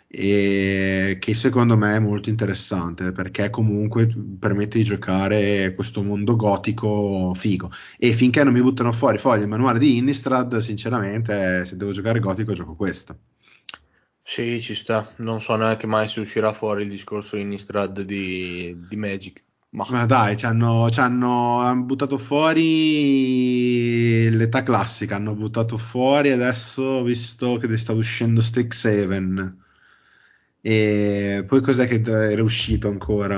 e 0.08 1.18
che 1.20 1.34
secondo 1.34 1.76
me 1.76 1.96
è 1.96 2.00
molto 2.00 2.30
interessante 2.30 3.12
perché 3.12 3.50
comunque 3.50 4.08
permette 4.40 4.78
di 4.78 4.84
giocare 4.84 5.74
questo 5.74 6.04
mondo 6.04 6.36
gotico 6.36 7.34
figo. 7.34 7.72
E 7.98 8.14
finché 8.14 8.44
non 8.44 8.54
mi 8.54 8.62
buttano 8.62 8.92
fuori 8.92 9.18
fogli 9.18 9.42
il 9.42 9.48
manuale 9.48 9.80
di 9.80 9.98
Innistrad 9.98 10.58
sinceramente 10.58 11.66
se 11.66 11.76
devo 11.76 11.92
giocare 11.92 12.20
gotico 12.20 12.54
gioco 12.54 12.76
questo. 12.76 13.18
Sì 14.24 14.62
ci 14.62 14.74
sta. 14.74 15.08
Non 15.18 15.42
so 15.42 15.56
neanche 15.56 15.88
mai 15.88 16.08
se 16.08 16.20
uscirà 16.20 16.54
fuori 16.54 16.84
il 16.84 16.90
discorso 16.90 17.38
Innistrad 17.38 18.02
di, 18.02 18.76
di 18.90 18.96
Magic 18.96 19.44
ma, 19.76 19.86
ma 19.90 20.06
dai, 20.06 20.38
ci 20.38 20.46
hanno, 20.46 20.90
ci 20.90 21.02
hanno, 21.02 21.84
buttato 21.84 22.18
fuori 22.18 22.64
l'età 24.30 24.64
classica, 24.64 25.18
hanno 25.18 25.36
buttato 25.36 25.78
fuori 25.78 26.32
adesso, 26.32 27.04
visto 27.04 27.58
che 27.58 27.76
sta 27.76 27.92
uscendo 27.92 28.40
Strixhaven, 28.40 29.65
e 30.68 31.44
poi 31.46 31.62
cos'è 31.62 31.86
che 31.86 32.02
era 32.02 32.42
uscito 32.42 32.88
ancora? 32.88 33.38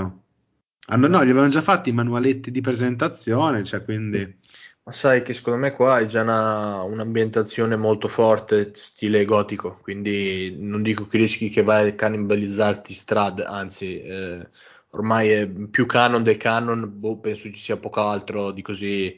Hanno, 0.89 1.07
no, 1.07 1.25
gli 1.25 1.29
avevano 1.29 1.49
già 1.49 1.61
fatti 1.61 1.89
i 1.89 1.93
manualetti 1.93 2.51
di 2.51 2.61
presentazione, 2.61 3.65
cioè 3.65 3.83
quindi... 3.83 4.39
Ma 4.83 4.93
sai 4.93 5.23
che 5.23 5.33
secondo 5.33 5.59
me 5.59 5.73
qua 5.73 5.99
è 5.99 6.05
già 6.05 6.21
una, 6.21 6.83
un'ambientazione 6.83 7.75
molto 7.75 8.07
forte, 8.07 8.71
stile 8.75 9.25
gotico, 9.25 9.77
quindi 9.81 10.55
non 10.57 10.81
dico 10.81 11.05
che 11.05 11.17
rischi 11.17 11.49
che 11.49 11.63
vai 11.63 11.89
a 11.89 11.95
cannibalizzarti 11.95 12.93
Strad, 12.93 13.39
anzi, 13.45 13.99
eh, 13.99 14.47
ormai 14.91 15.29
è 15.29 15.47
più 15.49 15.85
canon 15.85 16.23
del 16.23 16.37
canon, 16.37 16.89
boh, 16.97 17.19
penso 17.19 17.51
ci 17.51 17.59
sia 17.59 17.75
poco 17.75 18.07
altro 18.07 18.51
di 18.51 18.61
così 18.61 19.13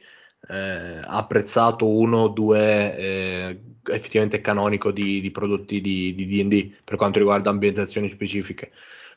eh, 0.49 0.99
apprezzato 1.03 1.87
uno 1.87 2.17
o 2.17 2.27
due 2.29 2.97
eh, 2.97 3.59
effettivamente 3.91 4.41
canonico 4.41 4.91
di, 4.91 5.21
di 5.21 5.31
prodotti 5.31 5.79
di, 5.81 6.13
di, 6.13 6.25
D&D 6.25 6.81
per 6.83 6.97
quanto 6.97 7.19
riguarda 7.19 7.49
ambientazioni 7.49 8.09
specifiche 8.09 8.71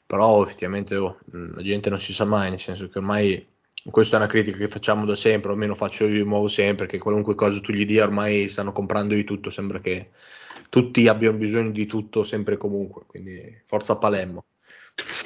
però 0.06 0.42
effettivamente 0.42 0.96
oh, 0.96 1.18
la 1.30 1.62
gente 1.62 1.90
non 1.90 2.00
si 2.00 2.12
sa 2.12 2.24
mai 2.24 2.50
nel 2.50 2.60
senso 2.60 2.88
che 2.88 2.98
ormai 2.98 3.46
questa 3.90 4.16
è 4.16 4.18
una 4.18 4.28
critica 4.28 4.58
che 4.58 4.68
facciamo 4.68 5.04
da 5.04 5.16
sempre, 5.16 5.50
o 5.50 5.54
almeno 5.54 5.74
faccio 5.74 6.04
io 6.04 6.22
di 6.22 6.28
nuovo 6.28 6.46
sempre, 6.46 6.86
che 6.86 6.98
qualunque 6.98 7.34
cosa 7.34 7.60
tu 7.60 7.72
gli 7.72 7.84
dia 7.84 8.04
ormai 8.04 8.48
stanno 8.48 8.70
comprando 8.70 9.14
di 9.14 9.24
tutto, 9.24 9.50
sembra 9.50 9.80
che 9.80 10.10
tutti 10.68 11.08
abbiano 11.08 11.36
bisogno 11.36 11.70
di 11.70 11.86
tutto 11.86 12.22
sempre 12.22 12.54
e 12.54 12.58
comunque, 12.58 13.02
quindi 13.06 13.60
forza 13.64 13.98
Palermo. 13.98 14.44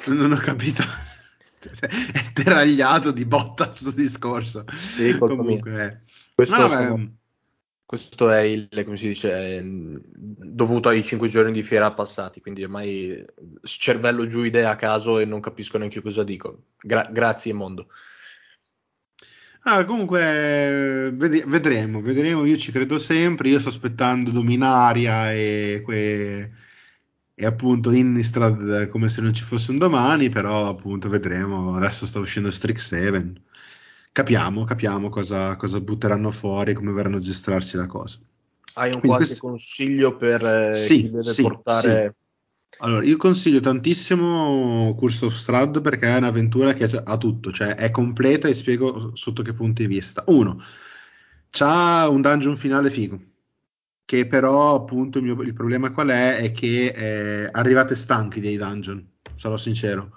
Non 0.07 0.31
ho 0.31 0.37
capito. 0.37 0.83
È 1.69 2.31
deragliato 2.33 3.11
di 3.11 3.25
botta 3.25 3.65
questo 3.69 3.91
discorso. 3.91 4.63
Sì, 4.75 5.17
comunque. 5.17 5.85
Eh. 5.85 5.97
Questo, 6.35 6.57
no, 6.57 6.67
sono, 6.67 7.17
questo, 7.85 8.29
è 8.29 8.41
il, 8.41 8.69
come 8.83 8.97
si 8.97 9.07
dice, 9.07 9.61
dovuto 9.63 10.89
ai 10.89 11.03
cinque 11.03 11.29
giorni 11.29 11.51
di 11.51 11.63
fiera 11.63 11.91
passati, 11.93 12.41
quindi 12.41 12.63
ormai 12.63 13.25
cervello 13.63 14.27
giù 14.27 14.43
idea 14.43 14.71
a 14.71 14.75
caso 14.75 15.19
e 15.19 15.25
non 15.25 15.39
capisco 15.39 15.77
neanche 15.77 16.01
cosa 16.01 16.23
dico. 16.23 16.65
Gra- 16.79 17.09
grazie 17.11 17.53
mondo. 17.53 17.87
Ah, 19.69 19.83
comunque 19.83 21.11
vedremo, 21.13 21.99
vedremo, 21.99 22.45
io 22.45 22.55
ci 22.55 22.71
credo 22.71 22.99
sempre, 22.99 23.49
io 23.49 23.59
sto 23.59 23.67
aspettando 23.67 24.31
Dominaria 24.31 25.33
e, 25.33 25.81
que, 25.83 26.51
e 27.39 27.45
appunto 27.45 27.91
Innistrad 27.91 28.87
come 28.87 29.09
se 29.09 29.21
non 29.21 29.31
ci 29.31 29.43
fosse 29.43 29.69
un 29.69 29.77
domani, 29.77 30.27
però 30.27 30.69
appunto 30.69 31.07
vedremo, 31.07 31.75
adesso 31.75 32.07
sta 32.07 32.17
uscendo 32.17 32.49
Strixhaven, 32.49 33.39
capiamo, 34.11 34.63
capiamo 34.63 35.09
cosa, 35.09 35.55
cosa 35.55 35.79
butteranno 35.79 36.31
fuori, 36.31 36.73
come 36.73 36.91
verranno 36.91 37.17
a 37.17 37.19
gestirsi 37.19 37.77
la 37.77 37.85
cosa. 37.85 38.17
Hai 38.73 38.87
un 38.87 38.99
Quindi 38.99 39.07
qualche 39.07 39.25
questo... 39.27 39.47
consiglio 39.47 40.15
per 40.17 40.43
eh, 40.43 40.75
sì, 40.75 41.01
chi 41.01 41.11
deve 41.11 41.31
sì, 41.31 41.41
portare... 41.43 42.15
Sì 42.17 42.25
allora, 42.79 43.05
io 43.05 43.17
consiglio 43.17 43.59
tantissimo 43.59 44.93
Curse 44.95 45.25
of 45.25 45.35
Strahd 45.35 45.81
perché 45.81 46.07
è 46.07 46.17
un'avventura 46.17 46.73
che 46.73 46.85
ha 46.85 47.17
tutto, 47.17 47.51
cioè 47.51 47.75
è 47.75 47.91
completa 47.91 48.47
e 48.47 48.55
spiego 48.55 49.15
sotto 49.15 49.43
che 49.43 49.53
punti 49.53 49.83
di 49.83 49.93
vista. 49.93 50.23
Uno, 50.27 50.61
c'ha 51.49 52.09
un 52.09 52.21
dungeon 52.21 52.57
finale 52.57 52.89
figo, 52.89 53.19
che 54.07 54.25
però 54.25 54.73
appunto 54.73 55.17
il, 55.17 55.25
mio, 55.25 55.41
il 55.41 55.51
problema 55.51 55.91
qual 55.91 56.07
è? 56.07 56.37
È 56.37 56.51
che 56.53 56.93
eh, 56.95 57.49
arrivate 57.51 57.93
stanchi 57.93 58.39
dei 58.39 58.55
dungeon, 58.55 59.05
sarò 59.35 59.57
sincero, 59.57 60.11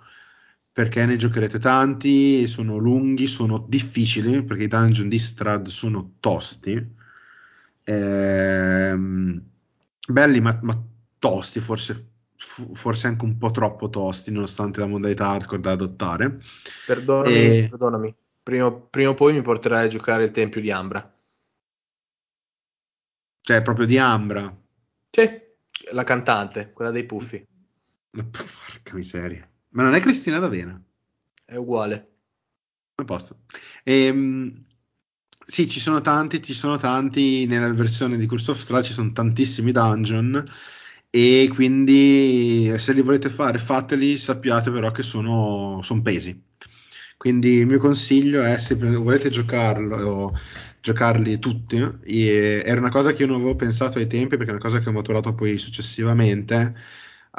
perché 0.70 1.04
ne 1.04 1.16
giocherete 1.16 1.58
tanti, 1.58 2.46
sono 2.46 2.76
lunghi, 2.76 3.26
sono 3.26 3.66
difficili, 3.68 4.44
perché 4.44 4.62
i 4.62 4.68
dungeon 4.68 5.08
di 5.08 5.18
Strahd 5.18 5.66
sono 5.66 6.12
tosti, 6.20 6.88
ehm, 7.82 9.42
belli 10.06 10.40
ma, 10.40 10.56
ma 10.62 10.80
tosti, 11.18 11.58
forse 11.58 12.06
forse 12.36 13.08
anche 13.08 13.24
un 13.24 13.38
po' 13.38 13.50
troppo 13.50 13.90
tosti, 13.90 14.30
nonostante 14.30 14.78
la 14.78 14.86
modalità 14.86 15.30
hardcore 15.30 15.60
da 15.60 15.72
adottare. 15.72 16.38
Perdonami, 16.86 17.34
e... 17.34 17.66
perdonami. 17.68 18.14
Prima, 18.40 18.72
prima, 18.72 19.10
o 19.10 19.14
poi 19.14 19.32
mi 19.32 19.42
porterai 19.42 19.86
a 19.86 19.88
giocare 19.88 20.22
il 20.22 20.30
Tempio 20.30 20.60
di 20.60 20.70
Ambra. 20.70 21.12
Cioè, 23.50 23.62
proprio 23.62 23.84
di 23.84 23.98
Ambra? 23.98 24.56
Sì, 25.10 25.28
la 25.90 26.04
cantante, 26.04 26.70
quella 26.72 26.92
dei 26.92 27.04
puffi. 27.04 27.44
Ma 28.12 28.22
porca 28.22 28.94
miseria. 28.94 29.50
Ma 29.70 29.82
non 29.82 29.96
è 29.96 30.00
Cristina 30.00 30.38
D'Avena? 30.38 30.80
È 31.44 31.56
uguale. 31.56 32.12
A 32.94 33.04
posto. 33.04 33.38
Ehm, 33.82 34.66
sì, 35.44 35.66
ci 35.66 35.80
sono 35.80 36.00
tanti, 36.00 36.40
ci 36.40 36.52
sono 36.52 36.76
tanti 36.76 37.44
nella 37.46 37.72
versione 37.72 38.16
di 38.18 38.26
Curse 38.26 38.52
of 38.52 38.60
Strahd, 38.60 38.84
ci 38.84 38.92
sono 38.92 39.10
tantissimi 39.10 39.72
dungeon 39.72 40.48
e 41.10 41.50
quindi 41.52 42.72
se 42.78 42.92
li 42.92 43.02
volete 43.02 43.28
fare 43.30 43.58
fateli, 43.58 44.16
sappiate 44.16 44.70
però 44.70 44.92
che 44.92 45.02
sono, 45.02 45.80
sono 45.82 46.02
pesi. 46.02 46.40
Quindi 47.20 47.56
il 47.58 47.66
mio 47.66 47.78
consiglio 47.78 48.42
è 48.42 48.56
se 48.56 48.76
volete 48.76 49.28
giocarlo, 49.28 50.34
giocarli 50.80 51.38
tutti, 51.38 51.76
era 51.76 52.80
una 52.80 52.88
cosa 52.88 53.12
che 53.12 53.22
io 53.24 53.28
non 53.28 53.36
avevo 53.36 53.56
pensato 53.56 53.98
ai 53.98 54.06
tempi 54.06 54.38
perché 54.38 54.52
è 54.52 54.54
una 54.54 54.62
cosa 54.62 54.78
che 54.78 54.88
ho 54.88 54.92
maturato 54.92 55.34
poi 55.34 55.58
successivamente. 55.58 56.74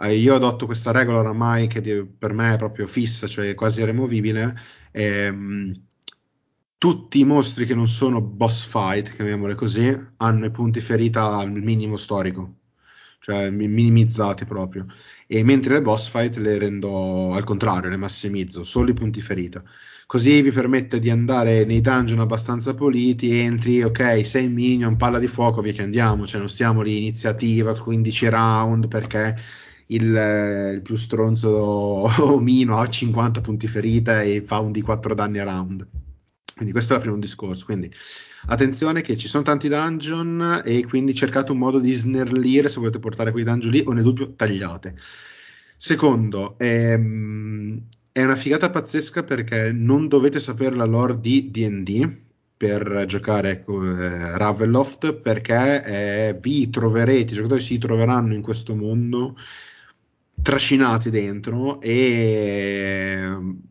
Eh, 0.04 0.18
io 0.18 0.36
adotto 0.36 0.68
questa 0.68 0.92
regola 0.92 1.20
oramai 1.20 1.66
che 1.66 2.06
per 2.06 2.32
me 2.34 2.54
è 2.54 2.58
proprio 2.58 2.86
fissa, 2.86 3.26
cioè 3.26 3.56
quasi 3.56 3.82
irremovibile. 3.82 4.56
Ehm, 4.92 5.74
tutti 6.78 7.20
i 7.20 7.26
mostri 7.26 7.66
che 7.66 7.74
non 7.74 7.88
sono 7.88 8.22
boss 8.22 8.66
fight, 8.68 9.16
chiamiamole 9.16 9.56
così, 9.56 9.98
hanno 10.18 10.46
i 10.46 10.52
punti 10.52 10.80
ferita 10.80 11.38
al 11.38 11.52
minimo 11.52 11.98
storico 11.98 12.58
cioè 13.22 13.52
minimizzate 13.52 14.46
proprio. 14.46 14.88
E 15.34 15.44
mentre 15.46 15.76
le 15.76 15.82
boss 15.82 16.10
fight 16.10 16.36
le 16.36 16.58
rendo 16.58 17.32
al 17.34 17.46
contrario, 17.46 17.90
le 17.90 17.96
massimizzo, 17.96 18.66
solo 18.66 18.90
i 18.90 18.94
punti 18.94 19.22
ferita. 19.22 19.64
Così 20.06 20.42
vi 20.42 20.52
permette 20.52 21.00
di 21.00 21.10
andare 21.10 21.64
nei 21.64 21.80
dungeon 21.80 22.20
abbastanza 22.20 22.76
puliti, 22.76 23.38
entri, 23.38 23.82
ok, 23.82 24.26
sei 24.26 24.50
minion, 24.50 24.98
palla 24.98 25.20
di 25.20 25.28
fuoco, 25.28 25.62
via 25.62 25.72
che 25.72 25.84
andiamo, 25.84 26.26
cioè 26.26 26.40
non 26.40 26.50
stiamo 26.50 26.82
lì 26.82 26.98
iniziativa, 26.98 27.74
15 27.74 28.28
round, 28.28 28.88
perché 28.90 29.38
il, 29.86 30.74
il 30.74 30.82
più 30.84 30.98
stronzo 30.98 31.50
omino 32.28 32.78
ha 32.78 32.86
50 32.86 33.40
punti 33.40 33.68
ferita 33.68 34.22
e 34.24 34.42
fa 34.42 34.60
un 34.60 34.74
di 34.74 34.82
4 34.82 35.14
danni 35.14 35.40
a 35.40 35.46
round. 35.46 35.88
Quindi 36.54 36.74
questo 36.74 36.92
è 36.92 36.98
il 36.98 37.04
primo 37.04 37.18
discorso. 37.20 37.64
Quindi 37.64 37.90
attenzione 38.48 39.02
che 39.02 39.18
ci 39.18 39.28
sono 39.28 39.44
tanti 39.44 39.68
dungeon 39.68 40.62
e 40.64 40.86
quindi 40.86 41.14
cercate 41.14 41.52
un 41.52 41.58
modo 41.58 41.80
di 41.80 41.92
snellire 41.92 42.70
se 42.70 42.80
volete 42.80 43.00
portare 43.00 43.32
quei 43.32 43.44
dungeon 43.44 43.72
lì 43.72 43.84
o 43.86 43.92
nel 43.92 44.04
dubbio 44.04 44.34
tagliate. 44.36 44.96
Secondo, 45.78 46.58
ehm, 46.60 47.82
è 48.12 48.24
una 48.24 48.36
figata 48.36 48.70
pazzesca 48.70 49.24
perché 49.24 49.72
non 49.72 50.08
dovete 50.08 50.40
sapere 50.40 50.76
la 50.76 50.86
lore 50.86 51.20
di 51.20 51.50
D&D 51.50 52.18
per 52.62 53.06
giocare 53.08 53.66
eh, 53.68 54.38
Ravenloft 54.38 55.14
perché 55.14 55.84
eh, 55.84 56.40
vi 56.40 56.70
troverete, 56.70 57.34
i 57.34 57.36
giocatori 57.36 57.62
si 57.62 57.80
troveranno 57.80 58.36
in 58.36 58.42
questo 58.44 58.76
mondo 58.76 59.36
trascinati 60.40 61.10
dentro 61.10 61.82
e 61.82 63.28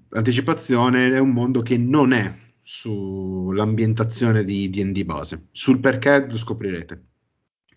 anticipazione 0.09 1.13
è 1.13 1.19
un 1.19 1.31
mondo 1.31 1.63
che 1.63 1.77
non 1.77 2.13
è 2.13 2.35
sull'ambientazione 2.71 4.45
di 4.45 4.71
DD 4.71 5.03
base. 5.03 5.49
Sul 5.51 5.81
perché 5.81 6.25
lo 6.29 6.37
scoprirete. 6.37 7.03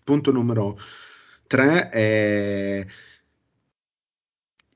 Punto 0.04 0.30
numero 0.30 0.78
3 1.48 1.88
è 1.88 2.86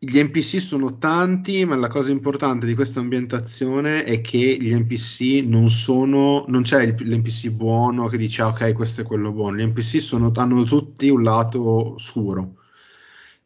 gli 0.00 0.20
NPC 0.20 0.61
sono 0.61 0.98
tanti, 0.98 1.64
ma 1.64 1.76
la 1.76 1.87
cosa 1.87 2.11
importante 2.11 2.66
di 2.66 2.74
questa 2.74 2.98
ambientazione 2.98 4.02
è 4.02 4.20
che 4.20 4.59
gli 4.61 4.74
NPC 4.74 5.44
non 5.46 5.70
sono, 5.70 6.44
non 6.48 6.62
c'è 6.62 6.83
il, 6.83 6.94
l'NPC 6.98 7.50
buono 7.50 8.09
che 8.09 8.16
dice 8.16 8.42
ah, 8.42 8.48
ok, 8.48 8.72
questo 8.72 9.02
è 9.02 9.04
quello 9.04 9.31
buono. 9.31 9.57
Gli 9.57 9.66
NPC 9.66 10.00
sono, 10.00 10.33
hanno 10.35 10.64
tutti 10.64 11.09
un 11.09 11.22
lato 11.22 11.96
scuro 11.96 12.58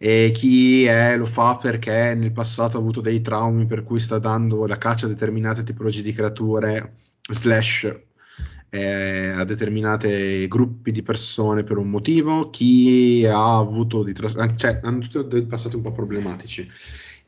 e 0.05 0.33
chi 0.35 0.83
è, 0.85 1.17
lo 1.17 1.27
fa 1.27 1.55
perché 1.55 2.15
nel 2.17 2.33
passato 2.33 2.77
ha 2.77 2.81
avuto 2.81 3.01
dei 3.01 3.21
traumi 3.21 3.67
per 3.67 3.85
cui 3.85 4.01
sta 4.01 4.19
dando 4.19 4.67
la 4.67 4.77
caccia 4.77 5.07
a 5.07 5.09
determinate 5.09 5.62
tipologie 5.62 6.03
di 6.03 6.12
creature 6.12 6.95
slash 7.31 7.88
eh, 8.69 9.29
a 9.29 9.45
determinati 9.45 10.49
gruppi 10.49 10.91
di 10.91 11.03
persone 11.03 11.62
per 11.62 11.77
un 11.77 11.88
motivo, 11.88 12.51
chi 12.51 13.25
ha 13.27 13.57
avuto 13.57 14.03
di 14.03 14.12
tras- 14.12 14.35
cioè 14.57 14.81
hanno 14.83 15.07
tutti 15.07 15.25
dei 15.29 15.47
passati 15.47 15.77
un 15.77 15.83
po' 15.83 15.93
problematici 15.93 16.69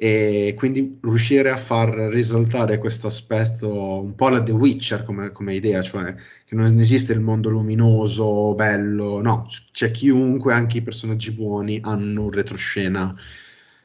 e 0.05 0.53
quindi 0.55 0.99
riuscire 1.01 1.51
a 1.51 1.57
far 1.57 1.89
risaltare 1.89 2.77
questo 2.77 3.07
aspetto 3.07 4.03
un 4.03 4.15
po' 4.15 4.27
alla 4.27 4.43
The 4.43 4.53
Witcher 4.53 5.03
come, 5.03 5.31
come, 5.31 5.55
idea, 5.55 5.81
cioè 5.81 6.15
che 6.45 6.55
non 6.55 6.79
esiste 6.79 7.15
il 7.15 7.21
mondo 7.21 7.49
luminoso, 7.49 8.53
bello, 8.55 9.23
no, 9.23 9.49
c'è 9.73 9.91
chiunque, 9.91 10.53
anche 10.53 10.77
i 10.77 10.83
personaggi 10.83 11.33
buoni 11.33 11.81
hanno 11.83 12.25
un 12.25 12.31
retroscena 12.31 13.15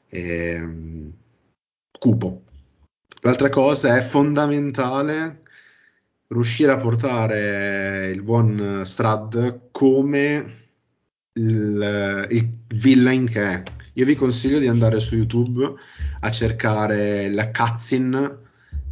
eh, 0.10 1.10
cupo. 1.98 2.44
L'altra 3.22 3.48
cosa 3.48 3.96
è 3.96 4.02
fondamentale 4.02 5.44
riuscire 6.28 6.74
a 6.74 6.78
portare 6.78 8.10
il 8.10 8.24
buon 8.24 8.82
Strad 8.84 9.70
come 9.72 10.68
il, 11.32 12.28
il 12.30 12.58
villain 12.68 13.26
che 13.26 13.42
è 13.42 13.64
io 14.00 14.06
vi 14.06 14.16
consiglio 14.16 14.60
di 14.60 14.68
andare 14.68 15.02
su 15.02 15.16
YouTube 15.16 15.74
a 16.22 16.32
cercare 16.32 17.30
la 17.30 17.52
cutscene 17.52 18.38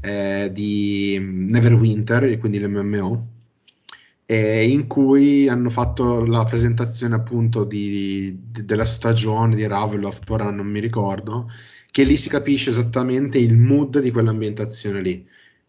eh, 0.02 0.50
di 0.52 1.18
Neverwinter, 1.18 2.38
quindi 2.38 2.60
l'MMO, 2.60 3.28
eh, 4.26 4.68
in 4.68 4.86
cui 4.88 5.48
hanno 5.48 5.70
fatto 5.70 6.26
la 6.26 6.44
presentazione 6.44 7.16
appunto 7.16 7.64
di, 7.64 8.38
di, 8.52 8.66
della 8.66 8.84
stagione 8.84 9.56
di 9.56 9.66
Ravenloft, 9.66 10.30
ora 10.30 10.52
non 10.52 10.68
mi 10.68 10.82
ricordo, 10.82 11.50
che 11.90 12.04
lì 12.04 12.18
si 12.18 12.28
capisce 12.28 12.72
esattamente 12.72 13.38
il 13.38 13.56
mood 13.56 14.00
di 14.00 14.12
quell'ambientazione 14.12 15.02
lì 15.02 15.26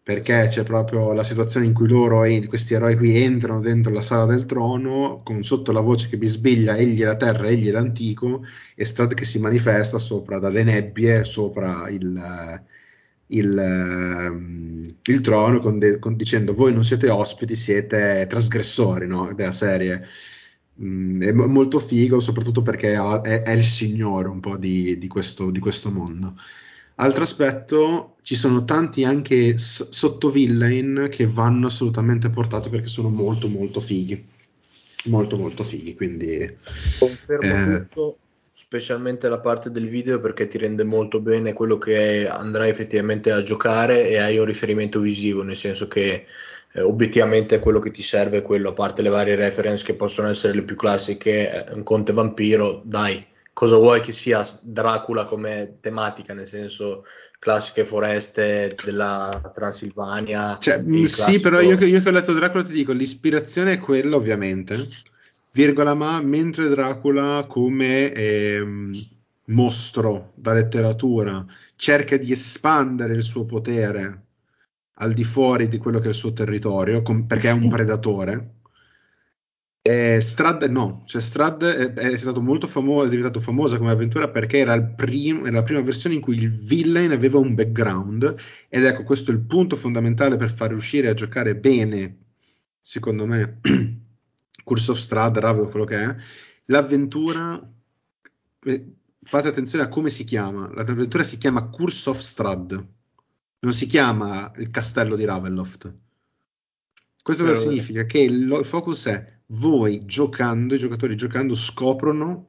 perché 0.09 0.47
c'è 0.49 0.63
proprio 0.63 1.13
la 1.13 1.21
situazione 1.21 1.67
in 1.67 1.73
cui 1.75 1.87
loro 1.87 2.23
questi 2.47 2.73
eroi 2.73 2.97
qui 2.97 3.21
entrano 3.21 3.59
dentro 3.59 3.93
la 3.93 4.01
sala 4.01 4.25
del 4.25 4.47
trono 4.47 5.21
con 5.23 5.43
sotto 5.43 5.71
la 5.71 5.81
voce 5.81 6.09
che 6.09 6.17
bisbiglia 6.17 6.75
egli 6.75 7.01
è 7.01 7.05
la 7.05 7.15
terra, 7.15 7.47
egli 7.47 7.67
è 7.67 7.71
l'antico 7.71 8.43
e 8.73 8.85
Strad 8.85 9.13
che 9.13 9.23
si 9.23 9.37
manifesta 9.37 9.99
sopra 9.99 10.39
dalle 10.39 10.63
nebbie 10.63 11.23
sopra 11.23 11.87
il, 11.89 12.19
il, 13.27 13.55
ehm, 13.55 14.95
il 15.03 15.21
trono 15.21 15.59
con 15.59 15.77
de- 15.77 15.99
con 15.99 16.15
dicendo 16.15 16.53
voi 16.53 16.73
non 16.73 16.83
siete 16.83 17.07
ospiti, 17.11 17.53
siete 17.53 18.25
trasgressori 18.27 19.05
no? 19.05 19.31
della 19.35 19.51
serie. 19.51 20.07
Mm, 20.81 21.21
è 21.21 21.31
molto 21.33 21.77
figo, 21.77 22.19
soprattutto 22.19 22.63
perché 22.63 22.93
è, 22.93 23.41
è 23.43 23.51
il 23.51 23.61
signore 23.63 24.27
un 24.27 24.39
po' 24.39 24.57
di, 24.57 24.97
di, 24.97 25.07
questo, 25.07 25.51
di 25.51 25.59
questo 25.59 25.91
mondo. 25.91 26.33
Altro 27.01 27.23
aspetto, 27.23 28.15
ci 28.23 28.35
sono 28.35 28.65
tanti 28.65 29.05
anche 29.05 29.57
s- 29.57 29.87
sottovillain 29.89 31.07
che 31.09 31.27
vanno 31.27 31.67
assolutamente 31.67 32.29
portati 32.29 32.67
perché 32.67 32.87
sono 32.87 33.09
molto 33.09 33.47
molto 33.47 33.79
fighi. 33.79 34.21
Molto 35.05 35.37
molto 35.37 35.63
fighi, 35.63 35.95
quindi... 35.95 36.57
Confermo 36.99 37.75
eh, 37.75 37.77
tutto, 37.87 38.17
specialmente 38.53 39.29
la 39.29 39.39
parte 39.39 39.71
del 39.71 39.87
video 39.87 40.19
perché 40.19 40.47
ti 40.47 40.57
rende 40.57 40.83
molto 40.83 41.21
bene 41.21 41.53
quello 41.53 41.77
che 41.77 42.27
andrai 42.27 42.69
effettivamente 42.69 43.31
a 43.31 43.41
giocare 43.41 44.09
e 44.09 44.17
hai 44.17 44.37
un 44.37 44.45
riferimento 44.45 44.99
visivo, 44.99 45.41
nel 45.41 45.55
senso 45.55 45.87
che 45.87 46.25
eh, 46.73 46.81
obiettivamente 46.81 47.59
quello 47.59 47.79
che 47.79 47.91
ti 47.91 48.03
serve 48.03 48.39
è 48.39 48.41
quello, 48.41 48.69
a 48.69 48.73
parte 48.73 49.01
le 49.01 49.09
varie 49.09 49.35
reference 49.35 49.85
che 49.85 49.93
possono 49.93 50.27
essere 50.27 50.53
le 50.53 50.63
più 50.63 50.75
classiche, 50.75 51.65
eh, 51.65 51.73
un 51.73 51.83
conte 51.83 52.11
vampiro, 52.11 52.81
dai, 52.83 53.25
cosa 53.59 53.75
vuoi 53.75 53.99
che 53.99 54.13
sia 54.13 54.41
Dracula 54.61 55.25
come 55.25 55.79
tematica, 55.81 56.33
nel 56.33 56.47
senso 56.47 57.03
classiche 57.37 57.83
foreste 57.83 58.73
della 58.85 59.51
Transilvania. 59.53 60.57
Cioè, 60.57 60.79
mm, 60.79 61.03
classico... 61.03 61.29
Sì, 61.29 61.41
però 61.41 61.59
io, 61.59 61.77
io, 61.77 62.01
che 62.01 62.07
ho 62.07 62.13
letto 62.13 62.31
Dracula 62.31 62.63
ti 62.63 62.71
dico, 62.71 62.93
l'ispirazione 62.93 63.73
è 63.73 63.77
quella 63.77 64.15
ovviamente, 64.15 64.77
virgola 65.51 65.93
ma, 65.93 66.21
mentre 66.21 66.69
Dracula 66.69 67.43
come 67.49 68.13
ehm, 68.13 68.93
mostro 69.47 70.31
da 70.35 70.53
letteratura 70.53 71.45
cerca 71.75 72.15
di 72.15 72.31
espandere 72.31 73.13
il 73.13 73.23
suo 73.23 73.43
potere 73.43 74.23
al 75.01 75.11
di 75.11 75.25
fuori 75.25 75.67
di 75.67 75.77
quello 75.77 75.99
che 75.99 76.05
è 76.05 76.11
il 76.11 76.15
suo 76.15 76.31
territorio, 76.31 77.01
com- 77.01 77.25
perché 77.25 77.49
è 77.49 77.51
un 77.51 77.67
predatore, 77.67 78.58
eh, 79.81 80.19
Strad 80.19 80.63
no, 80.63 81.03
cioè 81.05 81.21
Strad 81.21 81.63
è, 81.63 81.93
è 81.93 82.17
stato 82.17 82.41
molto 82.41 82.67
famoso, 82.67 83.05
è 83.05 83.09
diventato 83.09 83.39
famosa 83.39 83.77
come 83.77 83.91
avventura 83.91 84.29
perché 84.29 84.57
era, 84.57 84.79
prim- 84.81 85.45
era, 85.45 85.57
la 85.57 85.63
prima 85.63 85.81
versione 85.81 86.15
in 86.15 86.21
cui 86.21 86.35
il 86.35 86.49
villain 86.49 87.11
aveva 87.11 87.39
un 87.39 87.55
background 87.55 88.35
ed 88.67 88.83
ecco 88.83 89.03
questo 89.03 89.31
è 89.31 89.33
il 89.33 89.39
punto 89.39 89.77
fondamentale 89.77 90.35
per 90.35 90.51
far 90.51 90.69
riuscire 90.69 91.07
a 91.07 91.13
giocare 91.13 91.55
bene, 91.55 92.17
secondo 92.81 93.25
me, 93.25 93.59
Curse 94.63 94.91
of 94.91 94.97
Strad, 94.97 95.37
Ravel, 95.37 95.69
quello 95.69 95.85
che 95.85 96.03
è, 96.03 96.15
l'avventura, 96.65 97.71
eh, 98.65 98.93
fate 99.21 99.47
attenzione 99.47 99.85
a 99.85 99.87
come 99.87 100.09
si 100.09 100.25
chiama, 100.25 100.69
l'avventura 100.73 101.23
si 101.23 101.37
chiama 101.37 101.63
Curse 101.69 102.09
of 102.09 102.19
Strad, 102.19 102.87
non 103.59 103.73
si 103.73 103.85
chiama 103.87 104.51
il 104.57 104.69
castello 104.71 105.15
di 105.15 105.23
Ravenloft. 105.23 105.93
Questo 107.23 107.45
cosa 107.45 107.59
significa? 107.59 108.05
Che 108.05 108.19
il, 108.19 108.51
il 108.51 108.65
focus 108.65 109.05
è 109.07 109.38
voi 109.51 110.05
giocando, 110.05 110.75
i 110.75 110.79
giocatori 110.79 111.15
giocando 111.15 111.55
scoprono 111.55 112.47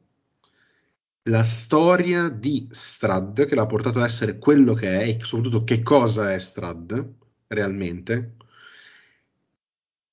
la 1.24 1.42
storia 1.42 2.28
di 2.28 2.66
Strad 2.70 3.46
che 3.46 3.54
l'ha 3.54 3.66
portato 3.66 3.98
ad 3.98 4.06
essere 4.06 4.38
quello 4.38 4.74
che 4.74 5.00
è 5.00 5.08
e 5.08 5.18
soprattutto 5.20 5.64
che 5.64 5.82
cosa 5.82 6.32
è 6.32 6.38
Strad 6.38 7.12
realmente 7.46 8.36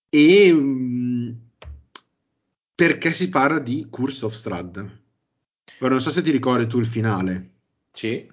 e 0.10 0.52
um, 0.52 1.38
perché 2.73 3.12
si 3.12 3.30
parla 3.30 3.60
di 3.60 3.88
Curse 3.89 4.26
of 4.26 4.34
Strad. 4.34 5.00
Ora 5.80 5.91
non 5.91 6.02
so 6.02 6.10
se 6.10 6.21
ti 6.21 6.32
ricordi 6.32 6.67
tu 6.67 6.80
il 6.80 6.86
finale. 6.86 7.52
Sì, 7.91 8.32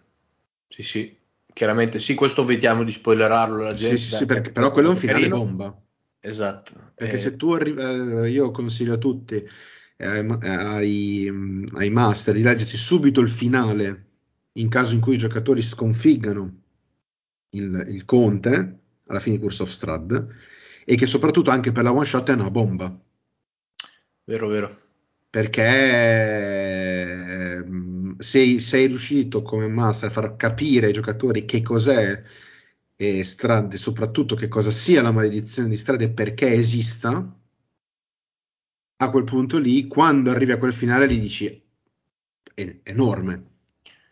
sì, 0.69 0.83
sì. 0.83 1.17
Chiaramente 1.53 1.99
sì, 1.99 2.15
questo 2.15 2.45
vediamo 2.45 2.85
di 2.85 2.91
spoilerarlo 2.91 3.63
la 3.63 3.75
gente. 3.75 3.97
Sì, 3.97 4.11
sì, 4.11 4.17
sì 4.17 4.27
perché, 4.27 4.51
però 4.51 4.71
quello 4.71 4.89
è 4.89 4.91
un 4.93 4.97
finale 4.99 5.21
carino. 5.21 5.39
bomba. 5.39 5.84
Esatto. 6.27 6.73
Perché 6.95 7.17
eh, 7.17 7.19
se 7.19 7.37
tu 7.37 7.53
arrivi, 7.53 7.83
eh, 7.83 8.31
io 8.31 8.51
consiglio 8.51 8.95
a 8.95 8.99
tutti, 8.99 9.35
eh, 9.35 10.07
ai, 10.07 11.31
ai, 11.75 11.91
master, 11.91 12.35
di 12.35 12.41
leggersi 12.43 12.79
subito 12.79 13.21
il 13.21 13.29
finale 13.29 14.07
in 14.53 14.71
caso 14.71 14.95
in 14.95 15.01
cui 15.01 15.17
i 15.17 15.19
giocatori 15.19 15.61
sconfiggano 15.61 16.61
il, 17.51 17.85
il 17.89 18.05
conte 18.07 18.79
alla 19.07 19.21
fine 19.21 19.37
di 19.37 19.43
Curse 19.43 19.63
of 19.65 19.69
Strad 19.69 20.29
e 20.87 20.97
che 20.97 21.07
soprattutto 21.07 21.51
anche 21.51 21.73
per 21.73 21.85
la 21.85 21.93
one 21.93 22.07
shot 22.07 22.31
è 22.31 22.33
una 22.33 22.51
bomba. 22.51 22.99
Vero, 24.25 24.49
vero. 24.49 24.81
Perché 25.29 25.67
ehm, 27.57 28.17
sei, 28.17 28.61
sei 28.61 28.87
riuscito 28.87 29.43
come 29.43 29.69
master 29.69 30.09
a 30.09 30.13
far 30.13 30.37
capire 30.37 30.87
ai 30.87 30.93
giocatori 30.95 31.45
che 31.45 31.61
cos'è 31.61 32.23
e 32.97 33.25
strade, 33.25 33.77
soprattutto 33.77 34.35
che 34.35 34.49
cosa 34.49 34.71
sia 34.71 35.03
la 35.03 35.11
maledizione 35.11 35.69
di 35.69 35.77
strade 35.77 36.05
e 36.05 36.11
perché 36.13 36.53
esista, 36.53 37.37
a 38.97 39.11
quel 39.11 39.25
punto 39.25 39.59
lì, 39.59 39.87
quando 39.87 40.31
arrivi 40.31 40.53
a 40.53 40.59
quel 40.59 40.73
finale, 40.73 41.09
gli 41.09 41.21
dici 41.21 41.63
è 42.55 42.77
enorme, 42.85 43.45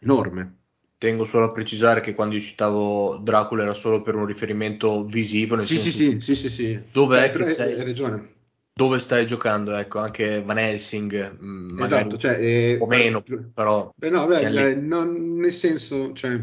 enorme. 0.00 0.56
Tengo 0.98 1.24
solo 1.24 1.46
a 1.46 1.52
precisare 1.52 2.00
che 2.00 2.14
quando 2.14 2.36
io 2.36 2.40
citavo 2.40 3.16
Dracula 3.16 3.62
era 3.62 3.74
solo 3.74 4.02
per 4.02 4.14
un 4.14 4.24
riferimento 4.24 5.04
visivo. 5.04 5.56
Nel 5.56 5.64
sì, 5.64 5.78
sì, 5.78 5.90
sì, 5.90 6.20
sì, 6.20 6.34
sì, 6.34 6.48
sì. 6.48 6.82
Dov'è 6.92 7.24
eh, 7.24 7.30
che 7.30 7.44
sei? 7.44 7.72
Hai 7.74 7.84
ragione. 7.84 8.30
Dove 8.74 8.98
stai 8.98 9.26
giocando? 9.26 9.74
Ecco, 9.74 9.98
anche 9.98 10.42
Van 10.42 10.58
Helsing, 10.58 11.38
mm, 11.42 11.82
esatto, 11.82 12.16
cioè, 12.16 12.38
eh, 12.38 12.78
o 12.80 12.86
meno, 12.86 13.22
però... 13.52 13.92
Beh, 13.94 14.10
no, 14.10 14.26
beh, 14.26 14.70
eh, 14.70 14.74
non, 14.76 15.36
nel 15.36 15.52
senso, 15.52 16.12
cioè, 16.14 16.40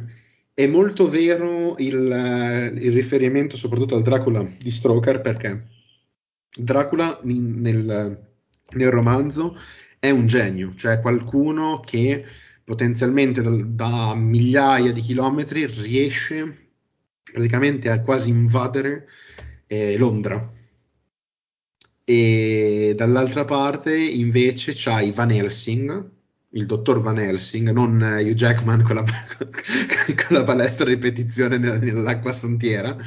è 0.60 0.67
molto 0.67 1.10
vero 1.10 1.78
il, 1.78 2.74
il, 2.82 2.91
riferimento 2.91 3.56
soprattutto 3.56 3.95
al 3.95 4.02
Dracula 4.02 4.45
di 4.60 4.69
Stroker 4.69 5.22
perché 5.22 5.67
Dracula 6.54 7.17
nel, 7.24 8.28
nel 8.72 8.91
romanzo 8.91 9.58
è 9.98 10.10
un 10.10 10.28
genio, 10.28 10.74
cioè 10.76 11.00
qualcuno 11.00 11.80
che 11.80 12.26
potenzialmente 12.62 13.41
da, 13.41 13.52
da, 13.52 14.15
migliaia 14.15 14.91
di 14.91 15.00
chilometri 15.00 15.65
riesce 15.65 16.72
praticamente 17.24 17.89
a 17.89 18.02
quasi 18.02 18.28
invadere 18.28 19.08
eh, 19.65 19.98
Londra. 19.98 20.52
E 22.04 22.93
dall'altra 22.98 23.45
parte 23.45 23.98
invece 23.98 24.74
c'hai 24.76 25.12
Van 25.12 25.32
Helsing, 25.32 26.18
il 26.51 26.65
dottor 26.65 26.99
Van 26.99 27.19
Helsing, 27.19 27.71
non 27.71 28.01
Hugh 28.01 28.33
Jackman 28.33 28.81
con 28.81 28.95
la, 28.95 29.03
con 29.43 30.38
la 30.38 30.43
palestra 30.43 30.85
ripetizione 30.85 31.57
nell'acqua 31.57 32.31
santiera. 32.31 32.97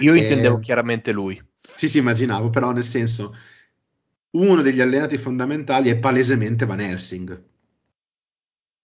Io 0.00 0.14
intendevo 0.14 0.58
eh, 0.58 0.60
chiaramente 0.60 1.12
lui. 1.12 1.40
Sì, 1.74 1.88
sì, 1.88 1.98
immaginavo, 1.98 2.50
però 2.50 2.72
nel 2.72 2.84
senso, 2.84 3.34
uno 4.32 4.60
degli 4.60 4.80
alleati 4.80 5.16
fondamentali 5.16 5.88
è 5.88 5.98
palesemente 5.98 6.66
Van 6.66 6.80
Helsing. 6.80 7.42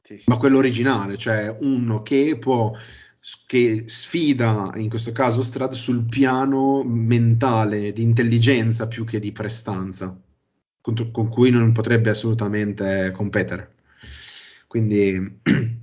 Sì, 0.00 0.18
sì. 0.18 0.24
Ma 0.28 0.36
quello 0.36 0.58
originale, 0.58 1.18
cioè 1.18 1.54
uno 1.60 2.02
che 2.02 2.38
può 2.38 2.72
che 3.46 3.84
sfida 3.86 4.70
in 4.76 4.88
questo 4.88 5.10
caso 5.10 5.42
Strad 5.42 5.72
sul 5.72 6.06
piano 6.06 6.84
mentale 6.84 7.92
di 7.92 8.02
intelligenza 8.02 8.86
più 8.86 9.04
che 9.04 9.18
di 9.18 9.32
prestanza 9.32 10.16
con, 10.80 11.10
con 11.10 11.28
cui 11.28 11.50
non 11.50 11.72
potrebbe 11.72 12.10
assolutamente 12.10 13.10
competere. 13.12 13.75
Quindi 14.66 15.40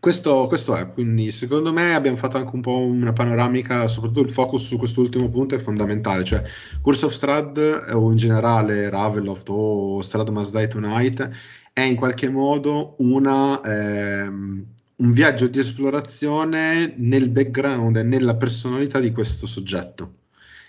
questo, 0.00 0.46
questo, 0.48 0.76
è, 0.76 0.90
quindi 0.92 1.30
secondo 1.30 1.72
me 1.72 1.94
abbiamo 1.94 2.16
fatto 2.16 2.36
anche 2.36 2.54
un 2.54 2.60
po' 2.60 2.78
una 2.78 3.12
panoramica, 3.12 3.86
soprattutto 3.86 4.20
il 4.20 4.30
focus 4.30 4.66
su 4.66 4.76
quest'ultimo 4.76 5.30
punto 5.30 5.54
è 5.54 5.58
fondamentale, 5.58 6.24
cioè 6.24 6.42
Curse 6.80 7.06
of 7.06 7.12
Strad 7.12 7.90
o 7.92 8.10
in 8.10 8.16
generale 8.16 8.90
Ravenloft 8.90 9.48
o 9.50 10.02
Strad 10.02 10.28
Must 10.28 10.54
Die 10.56 10.68
Tonight 10.68 11.30
è 11.72 11.80
in 11.80 11.96
qualche 11.96 12.28
modo 12.28 12.96
una, 12.98 13.60
ehm, 13.62 14.64
un 14.96 15.10
viaggio 15.12 15.46
di 15.46 15.58
esplorazione 15.58 16.94
nel 16.98 17.30
background 17.30 17.96
e 17.96 18.02
nella 18.02 18.36
personalità 18.36 19.00
di 19.00 19.10
questo 19.10 19.46
soggetto. 19.46 20.16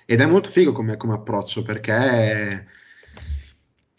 Ed 0.05 0.21
è 0.21 0.25
molto 0.25 0.49
figo 0.49 0.71
come, 0.71 0.97
come 0.97 1.13
approccio 1.13 1.61
perché... 1.61 2.83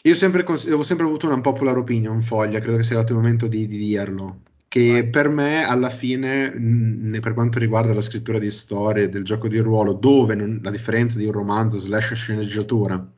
Io 0.06 0.14
sempre 0.14 0.44
cons- 0.44 0.70
ho 0.70 0.82
sempre 0.84 1.04
avuto 1.04 1.26
una 1.26 1.40
popular 1.40 1.76
opinion, 1.76 2.22
Foglia, 2.22 2.60
credo 2.60 2.76
che 2.76 2.84
sia 2.84 2.92
arrivato 2.92 3.12
il 3.12 3.18
momento 3.18 3.48
di, 3.48 3.66
di 3.66 3.76
dirlo. 3.76 4.42
Che 4.68 4.90
Vai. 4.90 5.10
per 5.10 5.28
me, 5.28 5.64
alla 5.64 5.90
fine, 5.90 6.48
mh, 6.48 7.18
per 7.20 7.34
quanto 7.34 7.58
riguarda 7.58 7.92
la 7.92 8.00
scrittura 8.00 8.38
di 8.38 8.50
storie, 8.52 9.08
del 9.08 9.24
gioco 9.24 9.48
di 9.48 9.58
ruolo, 9.58 9.94
dove 9.94 10.36
non, 10.36 10.60
la 10.62 10.70
differenza 10.70 11.18
di 11.18 11.24
un 11.24 11.32
romanzo 11.32 11.80
slash 11.80 12.14
sceneggiatura, 12.14 13.14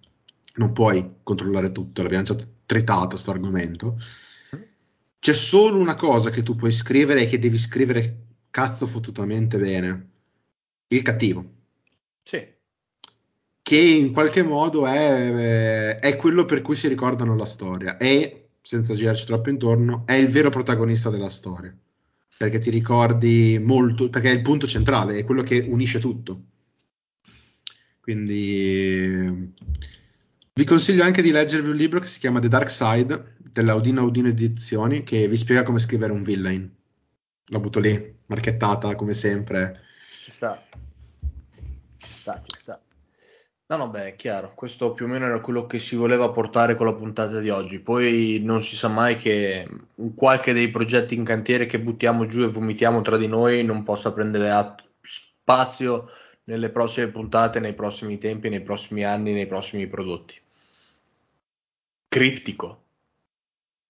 non 0.55 0.73
puoi 0.73 1.17
controllare 1.23 1.73
tutto, 1.73 2.01
l'abbiamo 2.01 2.25
già 2.25 2.37
tritato 2.65 3.09
questo 3.09 3.33
argomento. 3.33 4.01
C'è 5.21 5.35
solo 5.35 5.79
una 5.79 5.95
cosa 5.95 6.31
che 6.31 6.43
tu 6.43 6.57
puoi 6.57 6.73
scrivere 6.73 7.23
e 7.23 7.27
che 7.27 7.39
devi 7.39 7.59
scrivere 7.59 8.17
cazzo 8.51 8.87
fottutamente 8.87 9.59
bene: 9.59 10.09
il 10.89 11.03
cattivo. 11.03 11.45
Sì 12.23 12.57
che 13.69 13.77
in 13.77 14.15
qualche 14.15 14.43
modo 14.43 14.87
è, 14.87 15.99
è, 15.99 16.17
quello 16.17 16.47
per 16.47 16.63
cui 16.63 16.75
si 16.75 16.89
ricordano 16.89 17.37
la 17.37 17.45
storia 17.45 17.99
e, 17.99 18.53
senza 18.63 18.95
girarci 18.95 19.27
troppo 19.27 19.51
intorno, 19.51 20.05
è 20.07 20.15
il 20.15 20.29
vero 20.29 20.49
protagonista 20.49 21.11
della 21.11 21.29
storia. 21.29 21.77
perché 22.39 22.61
ti 22.61 22.71
ricordi 22.71 23.59
molto, 23.61 24.09
perché 24.09 24.31
è 24.31 24.35
il 24.35 24.41
punto 24.41 24.67
centrale, 24.67 25.19
è 25.19 25.25
quello 25.25 25.43
che 25.43 25.67
unisce 25.69 25.99
tutto. 25.99 26.45
Quindi 28.01 29.53
vi 30.55 30.65
consiglio 30.65 31.03
anche 31.03 31.21
di 31.21 31.31
leggervi 31.31 31.69
un 31.69 31.77
libro 31.77 32.01
che 32.01 32.07
si 32.07 32.21
chiama 32.21 32.41
The 32.41 32.49
Dark 32.49 32.71
Side 32.71 33.35
della 33.53 33.73
Audino 33.73 34.07
Edizioni 34.07 35.03
che 35.03 35.29
vi 35.29 35.37
spiega 35.37 35.63
come 35.63 35.79
scrivere 35.79 36.13
un 36.13 36.23
villain. 36.23 36.75
L'ho 37.45 37.61
butto 37.61 37.81
lì, 37.81 38.17
marchettata 38.25 38.95
come 38.95 39.13
sempre. 39.13 39.83
Ci 40.23 40.31
sta, 40.31 40.67
ci 41.99 42.13
sta, 42.13 42.43
ci 42.47 42.57
sta. 42.57 42.81
No, 43.71 43.77
no, 43.77 43.91
beh, 43.91 44.07
è 44.07 44.15
chiaro, 44.15 44.53
questo 44.55 44.95
più 44.95 45.05
o 45.05 45.09
meno 45.09 45.27
era 45.27 45.41
quello 45.41 45.67
che 45.67 45.79
si 45.79 45.95
voleva 45.95 46.31
portare 46.31 46.75
con 46.75 46.87
la 46.87 46.95
puntata 46.95 47.39
di 47.39 47.51
oggi. 47.51 47.81
Poi 47.81 48.41
non 48.43 48.63
si 48.63 48.75
sa 48.75 48.89
mai 48.89 49.17
che 49.17 49.69
qualche 50.15 50.55
dei 50.55 50.71
progetti 50.71 51.15
in 51.15 51.23
cantiere 51.23 51.67
che 51.67 51.79
buttiamo 51.79 52.25
giù 52.25 52.41
e 52.41 52.47
vomitiamo 52.47 53.03
tra 53.03 53.19
di 53.19 53.27
noi 53.27 53.63
non 53.65 53.83
possa 53.83 54.11
prendere 54.11 54.51
atto, 54.51 54.85
spazio 55.03 56.09
nelle 56.45 56.71
prossime 56.71 57.09
puntate, 57.09 57.61
nei 57.61 57.75
prossimi 57.75 58.17
tempi, 58.17 58.49
nei 58.49 58.63
prossimi 58.63 59.05
anni, 59.05 59.33
nei 59.33 59.47
prossimi 59.47 59.87
prodotti. 59.87 60.41
Criptico. 62.09 62.85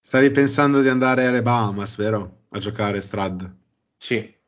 Stavi 0.01 0.29
pensando 0.31 0.81
di 0.81 0.89
andare 0.89 1.25
alle 1.25 1.41
Bahamas, 1.41 1.95
vero? 1.95 2.39
A 2.49 2.59
giocare 2.59 2.99
Strad? 2.99 3.55
Sì, 3.95 4.38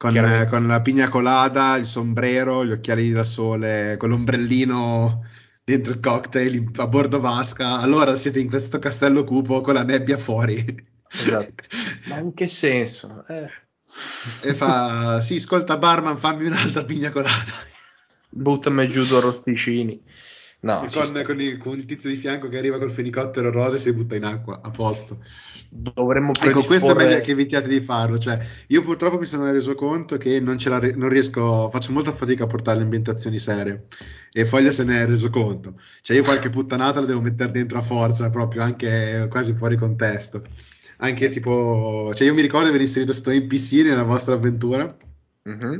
con, 0.00 0.16
eh, 0.16 0.46
con, 0.48 0.66
la 0.66 0.80
pigna 0.80 1.10
colada, 1.10 1.76
il 1.76 1.84
sombrero, 1.84 2.64
gli 2.64 2.70
occhiali 2.70 3.10
da 3.10 3.22
sole, 3.22 3.96
con 3.98 4.08
l'ombrellino 4.08 5.26
dentro 5.62 5.92
il 5.92 6.00
cocktail 6.00 6.70
a 6.76 6.86
bordo 6.86 7.20
vasca. 7.20 7.80
Allora 7.80 8.16
siete 8.16 8.40
in 8.40 8.48
questo 8.48 8.78
castello 8.78 9.24
cupo 9.24 9.60
con 9.60 9.74
la 9.74 9.82
nebbia 9.82 10.16
fuori. 10.16 10.88
Esatto. 11.06 11.64
Ma 12.08 12.16
in 12.16 12.32
che 12.32 12.46
senso? 12.46 13.26
Eh. 13.28 13.50
E 14.40 14.54
fa, 14.54 15.20
sì, 15.20 15.36
ascolta 15.36 15.76
barman, 15.76 16.16
fammi 16.16 16.46
un'altra 16.46 16.82
pigna 16.82 17.10
colada. 17.10 17.52
Buttami 18.30 18.88
giù 18.88 19.04
due 19.04 19.20
rosticini. 19.20 20.02
No, 20.62 20.86
con, 20.92 21.22
con, 21.24 21.40
il, 21.40 21.56
con, 21.56 21.78
il, 21.78 21.86
tizio 21.86 22.10
di 22.10 22.16
fianco 22.16 22.48
che 22.48 22.58
arriva 22.58 22.76
col 22.76 22.90
fenicottero 22.90 23.50
rosa 23.50 23.76
e 23.76 23.78
si 23.78 23.94
butta 23.94 24.14
in 24.14 24.24
acqua 24.24 24.60
a 24.62 24.70
posto. 24.70 25.24
Dovremmo 25.70 26.32
predisporre... 26.32 26.58
Ecco, 26.58 26.66
questo 26.66 26.90
è 26.90 26.94
meglio 26.94 27.20
che 27.22 27.30
evitiate 27.30 27.66
di 27.66 27.80
farlo. 27.80 28.18
Cioè, 28.18 28.38
io 28.66 28.82
purtroppo 28.82 29.18
mi 29.18 29.24
sono 29.24 29.50
reso 29.50 29.74
conto 29.74 30.18
che 30.18 30.38
non, 30.38 30.58
ce 30.58 30.68
la 30.68 30.78
re- 30.78 30.94
non 30.94 31.08
riesco, 31.08 31.70
faccio 31.70 31.92
molta 31.92 32.12
fatica 32.12 32.44
a 32.44 32.46
portare 32.46 32.76
le 32.76 32.84
ambientazioni 32.84 33.38
serie. 33.38 33.86
E 34.30 34.44
Foglia 34.44 34.70
se 34.70 34.84
ne 34.84 35.00
è 35.00 35.06
reso 35.06 35.30
conto. 35.30 35.80
Cioè, 36.02 36.18
io 36.18 36.24
qualche 36.24 36.50
puttanata 36.50 37.00
la 37.00 37.06
devo 37.06 37.22
mettere 37.22 37.52
dentro 37.52 37.78
a 37.78 37.82
forza, 37.82 38.28
proprio 38.28 38.62
anche 38.62 39.28
quasi 39.30 39.54
fuori 39.54 39.78
contesto. 39.78 40.42
Anche 40.98 41.30
tipo, 41.30 42.12
cioè, 42.12 42.26
io 42.26 42.34
mi 42.34 42.42
ricordo 42.42 42.66
di 42.66 42.74
aver 42.74 42.82
inserito 42.82 43.12
questo 43.12 43.30
NPC 43.30 43.86
nella 43.86 44.02
vostra 44.02 44.34
avventura. 44.34 44.94
Mm-hmm. 45.48 45.74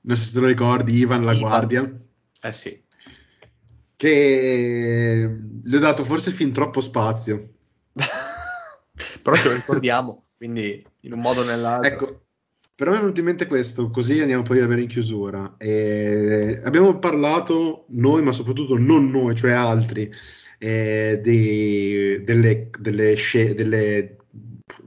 Non 0.00 0.16
so 0.16 0.24
se 0.24 0.32
te 0.32 0.40
lo 0.40 0.46
ricordi, 0.48 0.96
Ivan 0.96 1.24
la 1.24 1.32
Ivan. 1.32 1.48
guardia. 1.48 2.00
Eh 2.42 2.52
sì 2.52 2.84
che 3.96 5.38
gli 5.64 5.74
ho 5.74 5.78
dato 5.78 6.04
forse 6.04 6.30
fin 6.30 6.52
troppo 6.52 6.80
spazio. 6.80 7.54
Però 9.22 9.36
ce 9.36 9.48
lo 9.48 9.54
ricordiamo, 9.54 10.24
quindi 10.36 10.84
in 11.00 11.12
un 11.12 11.20
modo 11.20 11.40
o 11.40 11.44
nell'altro. 11.44 11.90
Ecco, 11.90 12.20
però 12.74 12.90
mi 12.90 12.98
è 12.98 13.00
venuto 13.00 13.20
in 13.20 13.26
mente 13.26 13.46
questo, 13.46 13.90
così 13.90 14.20
andiamo 14.20 14.42
poi 14.42 14.58
ad 14.58 14.64
avere 14.64 14.82
in 14.82 14.88
chiusura. 14.88 15.56
E 15.58 16.60
abbiamo 16.62 16.98
parlato 16.98 17.86
noi, 17.88 18.22
ma 18.22 18.32
soprattutto 18.32 18.78
non 18.78 19.10
noi, 19.10 19.34
cioè 19.34 19.50
altri, 19.50 20.10
eh, 20.58 21.18
di, 21.22 22.22
delle, 22.22 22.70
delle, 22.78 23.14
sce- 23.16 23.54
delle 23.54 24.16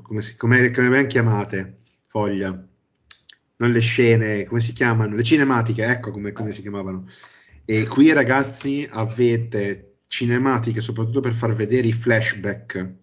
come, 0.01 0.21
si, 0.21 0.35
come, 0.37 0.71
come 0.71 0.87
abbiamo 0.87 1.07
chiamate, 1.07 1.79
foglia, 2.07 2.49
non 3.57 3.71
le 3.71 3.79
scene, 3.79 4.45
come 4.45 4.59
si 4.59 4.71
chiamano? 4.71 5.15
Le 5.15 5.23
cinematiche, 5.23 5.83
ecco 5.83 6.11
come, 6.11 6.31
come 6.31 6.51
si 6.51 6.61
chiamavano 6.61 7.05
e 7.71 7.85
qui 7.85 8.11
ragazzi 8.13 8.87
avete 8.89 9.97
cinematiche 10.07 10.81
soprattutto 10.81 11.19
per 11.19 11.33
far 11.33 11.53
vedere 11.53 11.87
i 11.87 11.93
flashback 11.93 12.93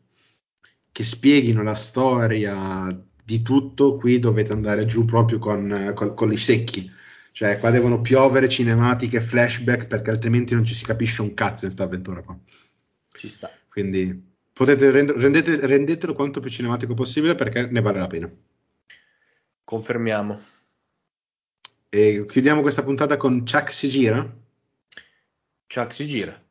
che 0.91 1.05
spieghino 1.05 1.63
la 1.63 1.77
storia 1.77 3.01
di 3.23 3.43
tutto. 3.43 3.95
Qui 3.95 4.19
dovete 4.19 4.51
andare 4.51 4.85
giù 4.85 5.05
proprio 5.05 5.39
con, 5.39 5.93
con, 5.95 6.15
con 6.15 6.33
i 6.33 6.37
secchi. 6.37 6.91
Cioè, 7.31 7.61
qua 7.61 7.71
devono 7.71 8.01
piovere 8.01 8.49
cinematiche, 8.49 9.21
flashback, 9.21 9.87
perché 9.87 10.11
altrimenti 10.11 10.55
non 10.55 10.65
ci 10.65 10.75
si 10.75 10.85
capisce 10.85 11.23
un 11.23 11.33
cazzo 11.33 11.67
in 11.67 11.71
questa 11.73 11.85
avventura 11.85 12.23
qua. 12.23 12.37
Ci 13.13 13.29
sta. 13.29 13.49
Quindi 13.69 14.21
potete 14.53 14.91
rend- 14.91 15.13
rendete, 15.13 15.65
rendetelo 15.65 16.13
quanto 16.13 16.41
più 16.41 16.51
cinematico 16.51 16.95
possibile 16.95 17.37
perché 17.37 17.69
ne 17.71 17.81
vale 17.81 18.01
la 18.01 18.09
pena. 18.09 18.29
Confermiamo. 19.63 20.41
E 21.89 22.27
chiudiamo 22.27 22.63
questa 22.63 22.83
puntata 22.83 23.17
con 23.17 23.45
Chuck 23.45 23.73
si 23.73 23.89
gira. 23.89 24.45
Chuck 25.69 25.93
si 25.93 26.07
gira. 26.07 26.46